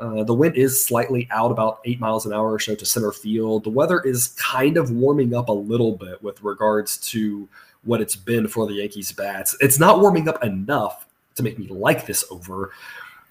Uh, 0.00 0.24
the 0.24 0.34
wind 0.34 0.56
is 0.56 0.82
slightly 0.82 1.28
out 1.30 1.50
about 1.50 1.80
eight 1.84 2.00
miles 2.00 2.24
an 2.24 2.32
hour 2.32 2.52
or 2.52 2.58
so 2.58 2.74
to 2.74 2.86
center 2.86 3.12
field. 3.12 3.64
The 3.64 3.70
weather 3.70 4.00
is 4.00 4.28
kind 4.38 4.78
of 4.78 4.90
warming 4.90 5.34
up 5.34 5.50
a 5.50 5.52
little 5.52 5.92
bit 5.96 6.22
with 6.22 6.42
regards 6.42 6.96
to 7.10 7.48
what 7.84 8.00
it's 8.00 8.16
been 8.16 8.48
for 8.48 8.66
the 8.66 8.74
Yankees 8.74 9.12
bats. 9.12 9.56
It's 9.60 9.78
not 9.78 10.00
warming 10.00 10.26
up 10.28 10.42
enough 10.42 11.06
to 11.34 11.42
make 11.42 11.58
me 11.58 11.68
like 11.68 12.06
this 12.06 12.24
over, 12.30 12.72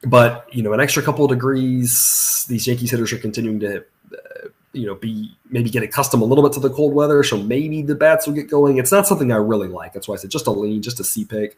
but 0.06 0.48
you 0.54 0.62
know, 0.62 0.74
an 0.74 0.80
extra 0.80 1.02
couple 1.02 1.26
of 1.26 1.32
degrees, 1.32 2.46
these 2.48 2.68
Yankees 2.68 2.92
hitters 2.92 3.12
are 3.14 3.18
continuing 3.18 3.60
to, 3.62 3.78
uh, 4.14 4.48
you 4.72 4.86
know, 4.86 4.96
be 4.96 5.36
maybe 5.50 5.70
get 5.70 5.82
accustomed 5.82 6.22
a 6.22 6.26
little 6.26 6.44
bit 6.44 6.54
to 6.54 6.60
the 6.60 6.70
cold 6.70 6.94
weather. 6.94 7.24
So 7.24 7.38
maybe 7.38 7.82
the 7.82 7.96
bats 7.96 8.28
will 8.28 8.36
get 8.36 8.50
going. 8.50 8.78
It's 8.78 8.92
not 8.92 9.08
something 9.08 9.32
I 9.32 9.38
really 9.38 9.68
like. 9.68 9.94
That's 9.94 10.08
why 10.08 10.16
I 10.16 10.18
said 10.18 10.30
just 10.30 10.48
a 10.48 10.52
lean, 10.52 10.82
just 10.84 11.00
a 11.00 11.04
C 11.04 11.26
pick, 11.26 11.58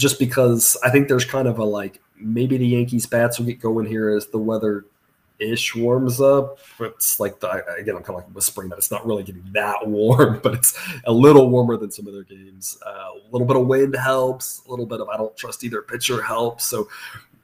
just 0.00 0.18
because 0.18 0.78
I 0.82 0.88
think 0.88 1.08
there's 1.08 1.26
kind 1.26 1.46
of 1.46 1.58
a 1.58 1.64
like 1.64 2.00
maybe 2.16 2.56
the 2.56 2.66
Yankees 2.66 3.04
bats 3.04 3.38
will 3.38 3.46
get 3.46 3.60
going 3.60 3.84
here 3.84 4.08
as 4.10 4.26
the 4.28 4.38
weather 4.38 4.86
ish 5.38 5.76
warms 5.76 6.22
up. 6.22 6.58
It's 6.80 7.20
like 7.20 7.38
the, 7.40 7.50
again, 7.78 7.96
I'm 7.96 8.02
kind 8.02 8.18
of 8.18 8.24
like 8.24 8.34
whispering 8.34 8.70
that 8.70 8.78
it's 8.78 8.90
not 8.90 9.06
really 9.06 9.22
getting 9.22 9.44
that 9.52 9.76
warm, 9.86 10.40
but 10.42 10.54
it's 10.54 10.78
a 11.04 11.12
little 11.12 11.50
warmer 11.50 11.76
than 11.76 11.90
some 11.90 12.08
other 12.08 12.22
games. 12.22 12.78
Uh, 12.84 12.90
a 12.90 13.30
little 13.30 13.46
bit 13.46 13.56
of 13.56 13.66
wind 13.66 13.94
helps. 13.94 14.62
A 14.66 14.70
little 14.70 14.86
bit 14.86 15.02
of 15.02 15.08
I 15.10 15.18
don't 15.18 15.36
trust 15.36 15.62
either 15.64 15.82
pitcher 15.82 16.22
helps. 16.22 16.64
So 16.64 16.88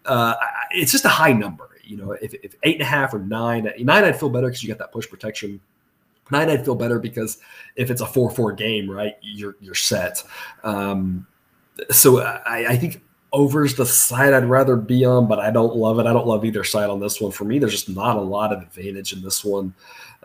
uh, 0.07 0.35
it's 0.71 0.93
just 0.93 1.05
a 1.05 1.11
high 1.11 1.33
number. 1.33 1.69
You 1.85 1.99
know, 1.99 2.13
if, 2.13 2.33
if 2.35 2.55
eight 2.63 2.77
and 2.77 2.83
a 2.83 2.87
half 2.87 3.13
or 3.13 3.19
nine, 3.19 3.71
nine 3.81 4.05
I'd 4.05 4.19
feel 4.19 4.31
better 4.31 4.47
because 4.47 4.63
you 4.63 4.69
got 4.69 4.79
that 4.79 4.93
push 4.93 5.09
protection. 5.09 5.61
Nine 6.31 6.49
I'd 6.49 6.65
feel 6.65 6.75
better 6.75 6.99
because 6.99 7.39
if 7.77 7.91
it's 7.91 8.01
a 8.01 8.07
four 8.07 8.31
four 8.31 8.53
game, 8.53 8.91
right, 8.91 9.15
you're 9.21 9.57
you're 9.61 9.75
set. 9.75 10.23
Um, 10.65 11.27
so 11.91 12.21
I, 12.21 12.71
I 12.71 12.77
think 12.77 13.03
over's 13.33 13.75
the 13.75 13.87
side 13.87 14.33
I'd 14.33 14.45
rather 14.45 14.77
be 14.77 15.05
on, 15.05 15.29
but 15.29 15.39
I 15.39 15.51
don't 15.51 15.77
love 15.77 15.99
it. 15.99 16.07
I 16.07 16.13
don't 16.13 16.27
love 16.27 16.45
either 16.45 16.65
side 16.65 16.91
on 16.91 17.01
this 17.01 17.21
one. 17.21 17.33
For 17.33 17.45
me, 17.45 17.59
there's 17.59 17.73
just 17.73 17.89
not 17.89 18.17
a 18.17 18.21
lot 18.21 18.53
of 18.53 18.63
advantage 18.63 19.13
in 19.13 19.23
this 19.23 19.45
one. 19.45 19.75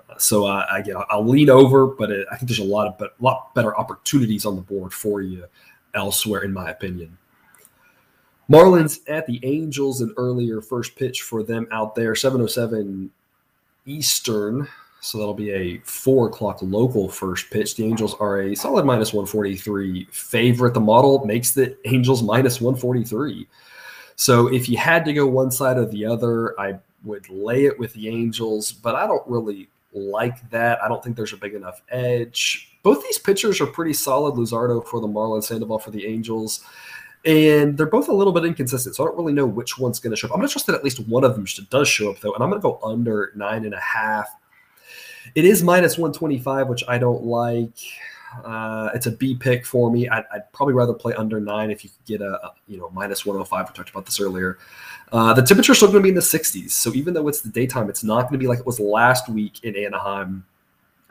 Uh, 0.09 0.17
so 0.17 0.45
uh, 0.45 0.65
I, 0.69 0.83
I'll 1.09 1.27
lean 1.27 1.49
over, 1.49 1.87
but 1.87 2.11
it, 2.11 2.27
I 2.31 2.37
think 2.37 2.49
there's 2.49 2.59
a 2.59 2.63
lot 2.63 2.87
of 2.87 2.97
be- 2.97 3.07
lot 3.19 3.53
better 3.53 3.77
opportunities 3.77 4.45
on 4.45 4.55
the 4.55 4.61
board 4.61 4.93
for 4.93 5.21
you 5.21 5.45
elsewhere, 5.93 6.43
in 6.43 6.53
my 6.53 6.69
opinion. 6.69 7.17
Marlins 8.49 8.99
at 9.07 9.27
the 9.27 9.39
Angels, 9.43 10.01
an 10.01 10.13
earlier 10.17 10.61
first 10.61 10.95
pitch 10.95 11.21
for 11.21 11.41
them 11.41 11.67
out 11.71 11.95
there, 11.95 12.15
707 12.15 13.09
Eastern. 13.85 14.67
So 15.01 15.17
that'll 15.17 15.33
be 15.33 15.51
a 15.51 15.79
four 15.79 16.27
o'clock 16.27 16.59
local 16.61 17.09
first 17.09 17.49
pitch. 17.49 17.75
The 17.75 17.85
Angels 17.85 18.15
are 18.19 18.41
a 18.41 18.55
solid 18.55 18.85
minus 18.85 19.13
143 19.13 20.05
favorite. 20.11 20.75
The 20.75 20.79
model 20.79 21.25
makes 21.25 21.51
the 21.51 21.75
Angels 21.85 22.21
minus 22.21 22.61
143. 22.61 23.47
So 24.15 24.47
if 24.47 24.69
you 24.69 24.77
had 24.77 25.03
to 25.05 25.13
go 25.13 25.25
one 25.25 25.49
side 25.49 25.77
or 25.77 25.87
the 25.87 26.05
other, 26.05 26.59
I 26.59 26.77
would 27.03 27.27
lay 27.29 27.65
it 27.65 27.79
with 27.79 27.93
the 27.93 28.09
Angels, 28.09 28.71
but 28.71 28.93
I 28.93 29.07
don't 29.07 29.27
really 29.27 29.69
like 29.91 30.47
that. 30.51 30.81
I 30.83 30.87
don't 30.87 31.03
think 31.03 31.15
there's 31.15 31.33
a 31.33 31.37
big 31.37 31.55
enough 31.55 31.81
edge. 31.89 32.77
Both 32.83 33.03
these 33.03 33.17
pitchers 33.17 33.59
are 33.59 33.65
pretty 33.65 33.93
solid. 33.93 34.35
Luzardo 34.35 34.85
for 34.85 35.01
the 35.01 35.07
Marlins, 35.07 35.45
Sandoval 35.45 35.79
for 35.79 35.89
the 35.89 36.05
Angels. 36.05 36.63
And 37.25 37.75
they're 37.75 37.87
both 37.87 38.07
a 38.07 38.13
little 38.13 38.33
bit 38.33 38.45
inconsistent, 38.45 38.95
so 38.95 39.03
I 39.03 39.07
don't 39.07 39.17
really 39.17 39.33
know 39.33 39.45
which 39.45 39.77
one's 39.77 39.99
going 39.99 40.11
to 40.11 40.17
show 40.17 40.27
up. 40.27 40.33
I'm 40.33 40.39
going 40.39 40.47
to 40.47 40.51
trust 40.51 40.65
that 40.67 40.75
at 40.75 40.83
least 40.83 40.99
one 41.07 41.23
of 41.23 41.35
them 41.35 41.45
does 41.69 41.87
show 41.87 42.11
up, 42.11 42.19
though, 42.19 42.33
and 42.33 42.43
I'm 42.43 42.49
going 42.49 42.61
to 42.61 42.67
go 42.67 42.79
under 42.83 43.31
nine 43.35 43.65
and 43.65 43.73
a 43.73 43.79
half. 43.79 44.27
It 45.35 45.45
is 45.45 45.63
minus 45.63 45.97
125, 45.97 46.67
which 46.67 46.83
I 46.87 46.97
don't 46.97 47.23
like. 47.23 47.77
Uh, 48.45 48.89
it's 48.93 49.07
a 49.07 49.11
B 49.11 49.35
pick 49.35 49.65
for 49.65 49.91
me. 49.91 50.07
I'd, 50.07 50.23
I'd, 50.33 50.51
probably 50.53 50.73
rather 50.73 50.93
play 50.93 51.13
under 51.15 51.39
nine 51.41 51.69
if 51.69 51.83
you 51.83 51.89
could 51.89 52.05
get 52.05 52.21
a, 52.21 52.33
a 52.45 52.53
you 52.67 52.77
know 52.77 52.89
minus 52.91 53.25
105. 53.25 53.69
We 53.69 53.75
talked 53.75 53.89
about 53.89 54.05
this 54.05 54.19
earlier. 54.19 54.57
Uh, 55.11 55.33
the 55.33 55.41
temperature 55.41 55.73
is 55.73 55.79
still 55.79 55.89
going 55.89 55.99
to 55.99 56.03
be 56.03 56.09
in 56.09 56.15
the 56.15 56.21
60s. 56.21 56.71
So 56.71 56.93
even 56.93 57.13
though 57.13 57.27
it's 57.27 57.41
the 57.41 57.49
daytime, 57.49 57.89
it's 57.89 58.03
not 58.03 58.21
going 58.21 58.33
to 58.33 58.37
be 58.37 58.47
like 58.47 58.59
it 58.59 58.65
was 58.65 58.79
last 58.79 59.27
week 59.27 59.63
in 59.63 59.75
Anaheim. 59.75 60.45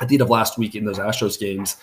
At 0.00 0.08
the 0.08 0.14
end 0.14 0.22
of 0.22 0.30
last 0.30 0.56
week 0.56 0.74
in 0.74 0.86
those 0.86 0.98
Astros 0.98 1.38
games, 1.38 1.76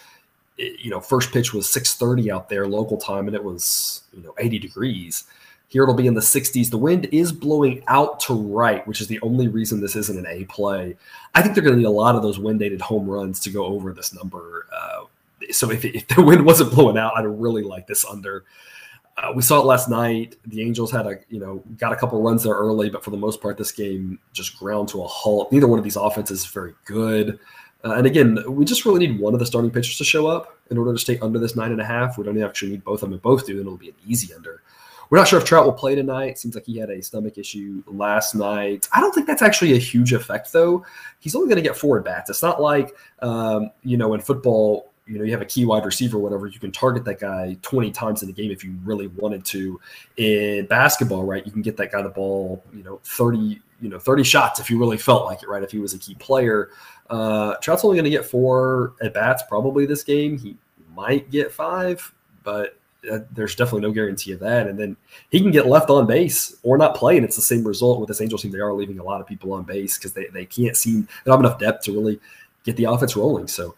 it, 0.57 0.79
you 0.79 0.89
know, 0.89 0.99
first 0.99 1.31
pitch 1.31 1.53
was 1.53 1.67
6:30 1.67 2.31
out 2.31 2.49
there 2.49 2.67
local 2.67 2.97
time, 2.97 3.27
and 3.27 3.35
it 3.35 3.43
was 3.43 4.03
you 4.13 4.23
know 4.23 4.33
80 4.39 4.57
degrees. 4.57 5.25
Here 5.69 5.83
it'll 5.83 5.95
be 5.95 6.07
in 6.07 6.13
the 6.13 6.21
60s. 6.21 6.69
The 6.69 6.77
wind 6.77 7.09
is 7.11 7.31
blowing 7.31 7.83
out 7.87 8.21
to 8.21 8.33
right, 8.33 8.87
which 8.87 9.01
is 9.01 9.07
the 9.07 9.19
only 9.21 9.47
reason 9.47 9.81
this 9.81 9.97
isn't 9.97 10.17
an 10.17 10.25
A 10.27 10.45
play. 10.45 10.95
I 11.35 11.41
think 11.41 11.55
they're 11.55 11.63
going 11.63 11.75
to 11.75 11.79
need 11.79 11.87
a 11.87 11.89
lot 11.89 12.15
of 12.15 12.21
those 12.21 12.39
wind 12.39 12.59
dated 12.59 12.79
home 12.79 13.05
runs 13.05 13.39
to 13.41 13.49
go 13.49 13.65
over 13.65 13.91
this 13.91 14.13
number. 14.13 14.67
Uh, 14.73 15.03
so 15.51 15.69
if, 15.69 15.83
if 15.83 16.07
the 16.07 16.21
wind 16.23 16.45
wasn't 16.45 16.71
blowing 16.71 16.97
out, 16.97 17.17
I'd 17.17 17.25
really 17.25 17.63
like 17.63 17.85
this 17.85 18.05
under. 18.05 18.45
Uh, 19.17 19.33
we 19.35 19.41
saw 19.41 19.59
it 19.59 19.65
last 19.65 19.89
night. 19.89 20.35
The 20.45 20.61
Angels 20.61 20.91
had 20.91 21.07
a, 21.07 21.17
you 21.29 21.39
know, 21.39 21.63
got 21.77 21.91
a 21.91 21.95
couple 21.95 22.21
runs 22.21 22.43
there 22.43 22.53
early, 22.53 22.89
but 22.89 23.03
for 23.03 23.09
the 23.09 23.17
most 23.17 23.41
part, 23.41 23.57
this 23.57 23.71
game 23.71 24.19
just 24.31 24.57
ground 24.59 24.89
to 24.89 25.01
a 25.01 25.07
halt. 25.07 25.51
Neither 25.51 25.67
one 25.67 25.79
of 25.79 25.83
these 25.83 25.95
offenses 25.95 26.41
is 26.41 26.45
very 26.45 26.75
good. 26.85 27.39
Uh, 27.83 27.93
and 27.93 28.07
again, 28.07 28.39
we 28.47 28.63
just 28.63 28.85
really 28.85 29.05
need 29.05 29.19
one 29.19 29.33
of 29.33 29.39
the 29.39 29.45
starting 29.45 29.71
pitchers 29.71 29.97
to 29.97 30.03
show 30.03 30.27
up 30.27 30.57
in 30.69 30.77
order 30.77 30.93
to 30.93 30.99
stay 30.99 31.17
under 31.19 31.39
this 31.39 31.55
nine 31.55 31.71
and 31.71 31.81
a 31.81 31.85
half. 31.85 32.17
We 32.17 32.23
don't 32.23 32.41
actually 32.41 32.71
need 32.71 32.83
both 32.83 33.03
of 33.03 33.09
them. 33.09 33.19
both 33.19 33.45
do, 33.45 33.53
then 33.53 33.61
it'll 33.61 33.77
be 33.77 33.89
an 33.89 33.95
easy 34.05 34.33
under. 34.33 34.61
We're 35.09 35.17
not 35.17 35.27
sure 35.27 35.39
if 35.39 35.45
Trout 35.45 35.65
will 35.65 35.73
play 35.73 35.95
tonight. 35.95 36.37
Seems 36.37 36.55
like 36.55 36.65
he 36.65 36.77
had 36.77 36.89
a 36.89 37.01
stomach 37.01 37.37
issue 37.37 37.83
last 37.87 38.35
night. 38.35 38.87
I 38.93 38.99
don't 38.99 39.13
think 39.13 39.27
that's 39.27 39.41
actually 39.41 39.73
a 39.73 39.77
huge 39.77 40.13
effect, 40.13 40.51
though. 40.51 40.85
He's 41.19 41.35
only 41.35 41.47
going 41.47 41.61
to 41.61 41.67
get 41.67 41.77
four 41.77 41.97
at 41.99 42.05
bats. 42.05 42.29
It's 42.29 42.43
not 42.43 42.61
like, 42.61 42.95
um, 43.21 43.71
you 43.83 43.97
know, 43.97 44.13
in 44.13 44.21
football, 44.21 44.91
you 45.05 45.17
know, 45.17 45.23
you 45.23 45.31
have 45.31 45.41
a 45.41 45.45
key 45.45 45.65
wide 45.65 45.85
receiver, 45.85 46.17
whatever, 46.17 46.47
you 46.47 46.59
can 46.59 46.71
target 46.71 47.05
that 47.05 47.19
guy 47.19 47.57
20 47.61 47.91
times 47.91 48.23
in 48.23 48.29
a 48.29 48.33
game 48.33 48.51
if 48.51 48.63
you 48.63 48.75
really 48.83 49.07
wanted 49.07 49.45
to. 49.45 49.79
In 50.17 50.65
basketball, 50.65 51.23
right, 51.23 51.45
you 51.45 51.51
can 51.51 51.61
get 51.61 51.77
that 51.77 51.91
guy 51.91 52.01
the 52.01 52.09
ball, 52.09 52.63
you 52.73 52.83
know, 52.83 52.99
30, 53.05 53.61
you 53.81 53.89
know, 53.89 53.99
30 53.99 54.23
shots 54.23 54.59
if 54.59 54.69
you 54.69 54.77
really 54.77 54.97
felt 54.97 55.25
like 55.25 55.43
it, 55.43 55.49
right? 55.49 55.63
If 55.63 55.71
he 55.71 55.79
was 55.79 55.93
a 55.93 55.97
key 55.97 56.15
player. 56.15 56.69
Uh, 57.09 57.55
Trout's 57.55 57.85
only 57.85 57.95
going 57.95 58.03
to 58.03 58.09
get 58.09 58.25
four 58.25 58.93
at 59.01 59.13
bats 59.13 59.43
probably 59.47 59.85
this 59.85 60.03
game. 60.03 60.37
He 60.37 60.57
might 60.93 61.31
get 61.31 61.51
five, 61.51 62.13
but 62.43 62.76
there's 63.31 63.55
definitely 63.55 63.81
no 63.81 63.91
guarantee 63.91 64.31
of 64.31 64.39
that. 64.39 64.67
And 64.67 64.79
then 64.79 64.97
he 65.29 65.39
can 65.39 65.51
get 65.51 65.67
left 65.67 65.89
on 65.89 66.07
base 66.07 66.55
or 66.63 66.77
not 66.77 66.95
play, 66.95 67.15
and 67.15 67.25
it's 67.25 67.35
the 67.35 67.41
same 67.41 67.65
result 67.65 67.99
with 67.99 68.07
this 68.07 68.21
Angels 68.21 68.41
team. 68.41 68.51
They 68.51 68.59
are 68.59 68.73
leaving 68.73 68.99
a 68.99 69.03
lot 69.03 69.21
of 69.21 69.27
people 69.27 69.53
on 69.53 69.63
base 69.63 69.97
because 69.97 70.13
they, 70.13 70.27
they 70.27 70.45
can't 70.45 70.75
seem 70.75 71.01
they 71.01 71.31
don't 71.31 71.41
have 71.41 71.45
enough 71.45 71.59
depth 71.59 71.83
to 71.85 71.93
really 71.93 72.19
get 72.63 72.75
the 72.75 72.85
offense 72.85 73.15
rolling. 73.15 73.47
So 73.47 73.75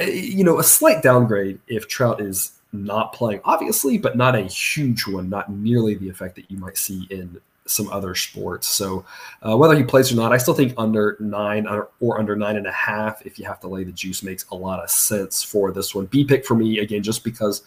you 0.00 0.44
know, 0.44 0.58
a 0.58 0.64
slight 0.64 1.02
downgrade 1.02 1.58
if 1.66 1.88
Trout 1.88 2.20
is 2.20 2.52
not 2.72 3.12
playing, 3.12 3.40
obviously, 3.44 3.98
but 3.98 4.16
not 4.16 4.34
a 4.34 4.42
huge 4.42 5.06
one, 5.06 5.28
not 5.28 5.50
nearly 5.50 5.94
the 5.94 6.08
effect 6.08 6.36
that 6.36 6.50
you 6.50 6.58
might 6.58 6.76
see 6.76 7.06
in 7.10 7.40
some 7.66 7.88
other 7.90 8.14
sports. 8.14 8.68
So 8.68 9.04
uh, 9.42 9.56
whether 9.56 9.76
he 9.76 9.84
plays 9.84 10.12
or 10.12 10.16
not, 10.16 10.32
I 10.32 10.36
still 10.36 10.54
think 10.54 10.74
under 10.76 11.16
nine 11.20 11.66
or 11.66 12.18
under 12.18 12.34
nine 12.34 12.56
and 12.56 12.66
a 12.66 12.72
half, 12.72 13.24
if 13.24 13.38
you 13.38 13.46
have 13.46 13.60
to 13.60 13.68
lay 13.68 13.84
the 13.84 13.92
juice, 13.92 14.22
makes 14.22 14.44
a 14.50 14.54
lot 14.54 14.82
of 14.82 14.90
sense 14.90 15.42
for 15.42 15.70
this 15.70 15.94
one. 15.94 16.06
B 16.06 16.24
pick 16.24 16.44
for 16.44 16.54
me 16.54 16.80
again, 16.80 17.02
just 17.02 17.24
because 17.24 17.62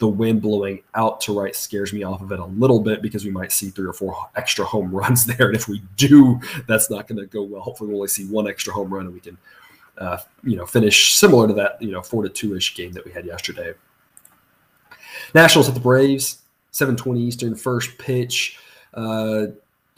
the 0.00 0.08
wind 0.08 0.42
blowing 0.42 0.82
out 0.94 1.20
to 1.20 1.38
right 1.38 1.54
scares 1.54 1.92
me 1.92 2.02
off 2.02 2.20
of 2.20 2.32
it 2.32 2.40
a 2.40 2.44
little 2.44 2.80
bit 2.80 3.02
because 3.02 3.24
we 3.24 3.30
might 3.30 3.52
see 3.52 3.70
three 3.70 3.86
or 3.86 3.92
four 3.92 4.16
extra 4.34 4.64
home 4.64 4.90
runs 4.94 5.24
there, 5.26 5.46
and 5.46 5.56
if 5.56 5.68
we 5.68 5.80
do, 5.96 6.40
that's 6.66 6.90
not 6.90 7.06
going 7.06 7.18
to 7.18 7.26
go 7.26 7.42
well. 7.42 7.62
Hopefully, 7.62 7.88
we'll 7.88 7.98
only 7.98 8.08
see 8.08 8.26
one 8.26 8.48
extra 8.48 8.72
home 8.72 8.92
run, 8.92 9.06
and 9.06 9.14
we 9.14 9.20
can 9.20 9.38
uh, 10.00 10.18
you 10.42 10.56
know, 10.56 10.66
finish 10.66 11.14
similar 11.14 11.46
to 11.46 11.54
that, 11.54 11.80
you 11.80 11.92
know, 11.92 12.02
four 12.02 12.22
to 12.22 12.28
two 12.28 12.56
ish 12.56 12.74
game 12.74 12.92
that 12.92 13.04
we 13.04 13.12
had 13.12 13.26
yesterday. 13.26 13.74
Nationals 15.34 15.68
at 15.68 15.74
the 15.74 15.80
Braves, 15.80 16.42
7:20 16.72 17.18
Eastern, 17.18 17.54
first 17.54 17.96
pitch. 17.98 18.58
Uh, 18.94 19.46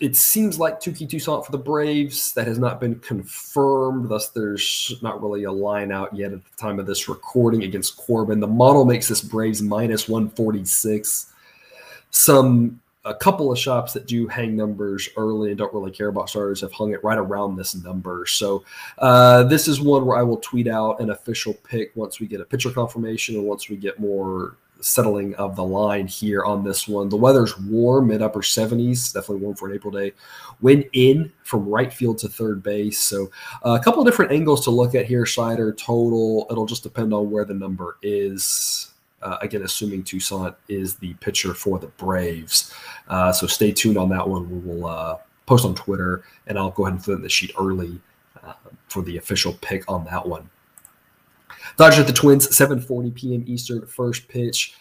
it 0.02 0.16
seems 0.16 0.58
like 0.58 0.80
Touki 0.80 1.08
Toussaint 1.08 1.46
for 1.46 1.52
the 1.52 1.58
Braves. 1.58 2.32
That 2.32 2.48
has 2.48 2.58
not 2.58 2.80
been 2.80 2.98
confirmed. 2.98 4.08
Thus, 4.08 4.30
there's 4.30 4.92
not 5.00 5.22
really 5.22 5.44
a 5.44 5.52
line 5.52 5.92
out 5.92 6.12
yet 6.12 6.32
at 6.32 6.40
the 6.44 6.56
time 6.56 6.80
of 6.80 6.86
this 6.86 7.08
recording 7.08 7.62
against 7.62 7.96
Corbin. 7.96 8.40
The 8.40 8.48
model 8.48 8.84
makes 8.84 9.06
this 9.06 9.20
Braves 9.20 9.62
minus 9.62 10.08
146. 10.08 11.32
Some 12.10 12.80
a 13.04 13.14
couple 13.14 13.50
of 13.52 13.58
shops 13.58 13.92
that 13.92 14.06
do 14.06 14.26
hang 14.26 14.56
numbers 14.56 15.08
early 15.16 15.50
and 15.50 15.58
don't 15.58 15.72
really 15.72 15.90
care 15.92 16.08
about 16.08 16.28
starters 16.28 16.60
have 16.60 16.72
hung 16.72 16.92
it 16.92 17.02
right 17.04 17.18
around 17.18 17.54
this 17.54 17.74
number. 17.76 18.26
So 18.26 18.64
uh, 18.98 19.44
this 19.44 19.68
is 19.68 19.80
one 19.80 20.04
where 20.04 20.18
I 20.18 20.22
will 20.22 20.36
tweet 20.38 20.66
out 20.66 21.00
an 21.00 21.10
official 21.10 21.54
pick 21.54 21.92
once 21.94 22.18
we 22.18 22.26
get 22.26 22.40
a 22.40 22.44
pitcher 22.44 22.70
confirmation 22.70 23.36
and 23.36 23.44
once 23.44 23.68
we 23.68 23.76
get 23.76 24.00
more 24.00 24.56
settling 24.82 25.34
of 25.36 25.56
the 25.56 25.64
line 25.64 26.06
here 26.06 26.44
on 26.44 26.64
this 26.64 26.86
one. 26.86 27.08
The 27.08 27.16
weather's 27.16 27.58
warm, 27.58 28.08
mid 28.08 28.20
upper 28.20 28.40
70s, 28.40 29.12
definitely 29.12 29.36
warm 29.36 29.56
for 29.56 29.68
an 29.68 29.74
April 29.74 29.92
day. 29.92 30.12
Wind 30.60 30.84
in 30.92 31.32
from 31.44 31.68
right 31.68 31.92
field 31.92 32.18
to 32.18 32.28
third 32.28 32.62
base. 32.62 32.98
So 32.98 33.30
uh, 33.64 33.78
a 33.80 33.82
couple 33.82 34.00
of 34.00 34.06
different 34.06 34.32
angles 34.32 34.64
to 34.64 34.70
look 34.70 34.94
at 34.94 35.06
here. 35.06 35.24
Slider 35.24 35.72
total. 35.72 36.46
It'll 36.50 36.66
just 36.66 36.82
depend 36.82 37.14
on 37.14 37.30
where 37.30 37.44
the 37.44 37.54
number 37.54 37.96
is. 38.02 38.92
Uh, 39.22 39.38
again, 39.40 39.62
assuming 39.62 40.02
Toussaint 40.02 40.54
is 40.68 40.96
the 40.96 41.14
pitcher 41.14 41.54
for 41.54 41.78
the 41.78 41.86
Braves. 41.86 42.74
Uh, 43.08 43.32
so 43.32 43.46
stay 43.46 43.70
tuned 43.70 43.96
on 43.96 44.08
that 44.08 44.28
one. 44.28 44.50
We 44.50 44.58
will 44.68 44.86
uh, 44.86 45.18
post 45.46 45.64
on 45.64 45.74
Twitter, 45.76 46.24
and 46.48 46.58
I'll 46.58 46.70
go 46.70 46.84
ahead 46.84 46.94
and 46.94 47.04
fill 47.04 47.14
in 47.14 47.22
the 47.22 47.28
sheet 47.28 47.52
early 47.58 48.00
uh, 48.42 48.54
for 48.88 49.02
the 49.02 49.18
official 49.18 49.52
pick 49.60 49.88
on 49.88 50.04
that 50.06 50.26
one. 50.26 50.50
Dodgers 51.76 52.00
at 52.00 52.06
the 52.06 52.12
Twins, 52.12 52.48
7:40 52.48 53.14
p.m. 53.14 53.44
Eastern, 53.46 53.86
first 53.86 54.28
pitch. 54.28 54.76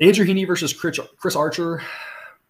Andrew 0.00 0.26
Heaney 0.26 0.46
versus 0.46 0.72
Chris 0.72 1.36
Archer. 1.36 1.82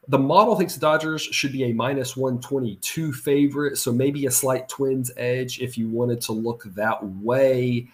The 0.09 0.19
model 0.19 0.57
thinks 0.57 0.75
the 0.75 0.81
Dodgers 0.81 1.23
should 1.23 1.53
be 1.53 1.65
a 1.65 1.73
minus 1.73 2.17
122 2.17 3.13
favorite, 3.13 3.79
so 3.79 3.93
maybe 3.93 4.27
a 4.27 4.31
slight 4.31 4.69
Twins 4.69 5.13
edge 5.17 5.61
if 5.61 5.79
you 5.79 5.89
wanted 5.89 6.21
to 6.23 6.33
look 6.33 6.65
that 6.75 7.05
way. 7.05 7.89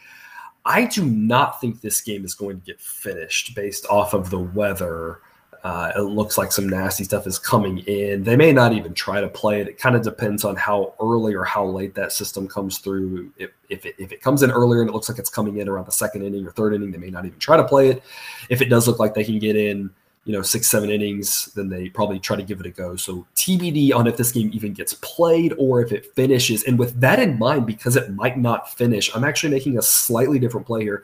I 0.65 0.87
do 0.87 1.05
not 1.05 1.61
think 1.61 1.81
this 1.81 2.01
game 2.01 2.25
is 2.25 2.35
going 2.35 2.61
to 2.61 2.67
get 2.67 2.81
finished 2.81 3.55
based 3.55 3.87
off 3.87 4.15
of 4.15 4.31
the 4.31 4.39
weather. 4.39 5.21
Uh, 5.65 5.93
it 5.97 6.01
looks 6.01 6.39
like 6.39 6.53
some 6.53 6.69
nasty 6.69 7.05
stuff 7.05 7.27
is 7.27 7.39
coming 7.39 7.79
in. 7.81 8.23
They 8.23 8.37
may 8.37 8.53
not 8.53 8.73
even 8.73 8.95
try 8.95 9.21
to 9.21 9.29
play 9.29 9.61
it. 9.61 9.69
It 9.69 9.79
kind 9.79 9.97
of 9.97 10.03
depends 10.03 10.45
on 10.45 10.57
how 10.57 10.95
early 11.01 11.35
or 11.35 11.45
how 11.45 11.65
late 11.65 11.95
that 11.97 12.13
system 12.13 12.47
comes 12.47 12.79
through. 12.79 13.33
If, 13.37 13.51
if, 13.69 13.85
it, 13.85 13.97
if 13.99 14.13
it 14.13 14.23
comes 14.23 14.43
in 14.43 14.51
earlier 14.51 14.81
and 14.81 14.89
it 14.89 14.93
looks 14.93 15.09
like 15.09 15.19
it's 15.19 15.31
coming 15.31 15.59
in 15.59 15.69
around 15.69 15.87
the 15.87 15.93
second 15.93 16.23
inning 16.23 16.47
or 16.47 16.53
third 16.53 16.75
inning, 16.75 16.93
they 16.93 16.99
may 16.99 17.11
not 17.11 17.27
even 17.27 17.39
try 17.39 17.57
to 17.57 17.65
play 17.65 17.89
it. 17.89 18.03
If 18.49 18.63
it 18.63 18.67
does 18.67 18.87
look 18.87 18.99
like 18.99 19.15
they 19.15 19.25
can 19.25 19.39
get 19.39 19.57
in 19.57 19.91
you 20.29 20.35
know 20.35 20.43
six 20.43 20.69
seven 20.69 20.91
innings 20.91 21.47
then 21.57 21.71
they 21.71 21.89
probably 21.89 22.19
try 22.19 22.37
to 22.37 22.43
give 22.43 22.61
it 22.61 22.67
a 22.67 22.71
go 22.71 22.95
so 22.97 23.27
tbd 23.35 23.95
on 23.95 24.07
if 24.07 24.17
this 24.19 24.31
game 24.31 24.51
even 24.53 24.75
gets 24.75 24.93
played 24.95 25.55
or 25.57 25.81
if 25.81 25.91
it 25.91 26.15
finishes 26.15 26.65
and 26.65 26.79
with 26.79 27.01
that 27.01 27.19
in 27.19 27.39
mind 27.39 27.67
because 27.67 27.97
it 27.97 28.13
might 28.13 28.37
not 28.37 28.71
finish 28.75 29.15
i'm 29.17 29.25
actually 29.25 29.49
making 29.49 29.79
a 29.79 29.83
slightly 29.83 30.39
different 30.39 30.67
play 30.67 30.83
here 30.83 31.03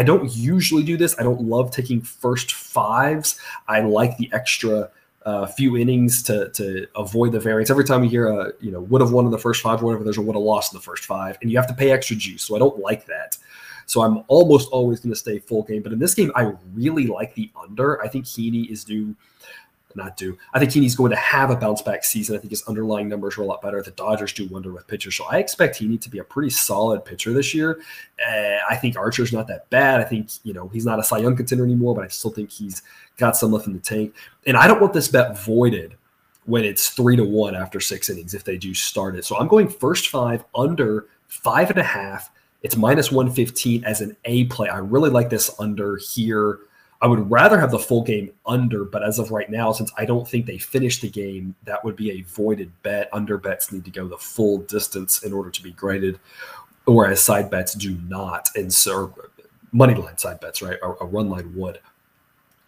i 0.00 0.02
don't 0.02 0.34
usually 0.34 0.82
do 0.82 0.96
this 0.96 1.14
i 1.18 1.22
don't 1.22 1.42
love 1.42 1.70
taking 1.70 2.00
first 2.00 2.52
fives 2.52 3.38
i 3.68 3.80
like 3.80 4.16
the 4.16 4.30
extra 4.32 4.90
uh, 5.26 5.46
few 5.46 5.76
innings 5.76 6.22
to 6.22 6.48
to 6.50 6.86
avoid 6.96 7.32
the 7.32 7.40
variance. 7.40 7.70
Every 7.70 7.84
time 7.84 8.02
you 8.02 8.10
hear 8.10 8.28
a 8.28 8.52
you 8.60 8.70
know 8.70 8.80
would 8.80 9.00
have 9.00 9.12
won 9.12 9.26
in 9.26 9.30
the 9.30 9.38
first 9.38 9.62
five, 9.62 9.82
or 9.82 9.86
whatever, 9.86 10.04
there's 10.04 10.16
a 10.16 10.22
would 10.22 10.34
have 10.34 10.42
lost 10.42 10.72
in 10.72 10.78
the 10.78 10.82
first 10.82 11.04
five, 11.04 11.36
and 11.42 11.50
you 11.50 11.58
have 11.58 11.66
to 11.66 11.74
pay 11.74 11.90
extra 11.90 12.16
juice. 12.16 12.42
So 12.42 12.56
I 12.56 12.58
don't 12.58 12.78
like 12.78 13.06
that. 13.06 13.36
So 13.86 14.02
I'm 14.02 14.22
almost 14.28 14.68
always 14.70 15.00
going 15.00 15.10
to 15.10 15.18
stay 15.18 15.40
full 15.40 15.64
game. 15.64 15.82
But 15.82 15.92
in 15.92 15.98
this 15.98 16.14
game, 16.14 16.30
I 16.36 16.52
really 16.74 17.08
like 17.08 17.34
the 17.34 17.50
under. 17.60 18.00
I 18.00 18.08
think 18.08 18.24
Heaney 18.24 18.70
is 18.70 18.84
due, 18.84 19.16
not 19.96 20.16
do. 20.16 20.36
I 20.52 20.58
think 20.58 20.70
Heaney's 20.70 20.94
going 20.94 21.10
to 21.10 21.16
have 21.16 21.50
a 21.50 21.56
bounce 21.56 21.82
back 21.82 22.04
season. 22.04 22.36
I 22.36 22.38
think 22.38 22.50
his 22.50 22.62
underlying 22.64 23.08
numbers 23.08 23.36
are 23.38 23.42
a 23.42 23.46
lot 23.46 23.62
better. 23.62 23.82
The 23.82 23.90
Dodgers 23.92 24.32
do 24.32 24.46
wonder 24.46 24.72
with 24.72 24.86
pitchers. 24.86 25.16
So 25.16 25.24
I 25.30 25.38
expect 25.38 25.78
Heaney 25.78 26.00
to 26.00 26.10
be 26.10 26.18
a 26.18 26.24
pretty 26.24 26.50
solid 26.50 27.04
pitcher 27.04 27.32
this 27.32 27.54
year. 27.54 27.80
Uh, 28.26 28.58
I 28.68 28.76
think 28.76 28.96
Archer's 28.96 29.32
not 29.32 29.46
that 29.48 29.68
bad. 29.70 30.00
I 30.00 30.04
think, 30.04 30.30
you 30.44 30.52
know, 30.52 30.68
he's 30.68 30.86
not 30.86 30.98
a 30.98 31.04
Cy 31.04 31.18
Young 31.18 31.36
contender 31.36 31.64
anymore, 31.64 31.94
but 31.94 32.04
I 32.04 32.08
still 32.08 32.30
think 32.30 32.50
he's 32.50 32.82
got 33.16 33.36
some 33.36 33.52
left 33.52 33.66
in 33.66 33.72
the 33.72 33.80
tank. 33.80 34.14
And 34.46 34.56
I 34.56 34.66
don't 34.66 34.80
want 34.80 34.92
this 34.92 35.08
bet 35.08 35.38
voided 35.38 35.96
when 36.44 36.64
it's 36.64 36.88
three 36.88 37.16
to 37.16 37.24
one 37.24 37.54
after 37.54 37.80
six 37.80 38.10
innings 38.10 38.34
if 38.34 38.44
they 38.44 38.56
do 38.56 38.74
start 38.74 39.16
it. 39.16 39.24
So 39.24 39.38
I'm 39.38 39.48
going 39.48 39.68
first 39.68 40.08
five 40.08 40.44
under 40.54 41.06
five 41.28 41.70
and 41.70 41.78
a 41.78 41.84
half 41.84 42.30
it's 42.62 42.76
minus 42.76 43.10
115 43.10 43.84
as 43.84 44.00
an 44.00 44.16
A 44.24 44.44
play. 44.44 44.68
I 44.68 44.78
really 44.78 45.10
like 45.10 45.30
this 45.30 45.50
under 45.58 45.96
here. 45.96 46.60
I 47.02 47.06
would 47.06 47.30
rather 47.30 47.58
have 47.58 47.70
the 47.70 47.78
full 47.78 48.02
game 48.02 48.30
under, 48.44 48.84
but 48.84 49.02
as 49.02 49.18
of 49.18 49.30
right 49.30 49.48
now, 49.48 49.72
since 49.72 49.90
I 49.96 50.04
don't 50.04 50.28
think 50.28 50.44
they 50.44 50.58
finished 50.58 51.00
the 51.00 51.08
game, 51.08 51.54
that 51.64 51.82
would 51.84 51.96
be 51.96 52.10
a 52.10 52.22
voided 52.22 52.70
bet. 52.82 53.08
Under 53.12 53.38
bets 53.38 53.72
need 53.72 53.84
to 53.86 53.90
go 53.90 54.06
the 54.06 54.18
full 54.18 54.58
distance 54.58 55.22
in 55.22 55.32
order 55.32 55.50
to 55.50 55.62
be 55.62 55.72
graded, 55.72 56.20
whereas 56.84 57.22
side 57.22 57.50
bets 57.50 57.74
do 57.74 57.96
not. 58.06 58.50
And 58.54 58.72
so, 58.72 59.14
money 59.72 59.94
line 59.94 60.18
side 60.18 60.40
bets, 60.40 60.60
right? 60.60 60.78
A, 60.82 60.88
a 61.00 61.06
run 61.06 61.30
line 61.30 61.54
would. 61.56 61.80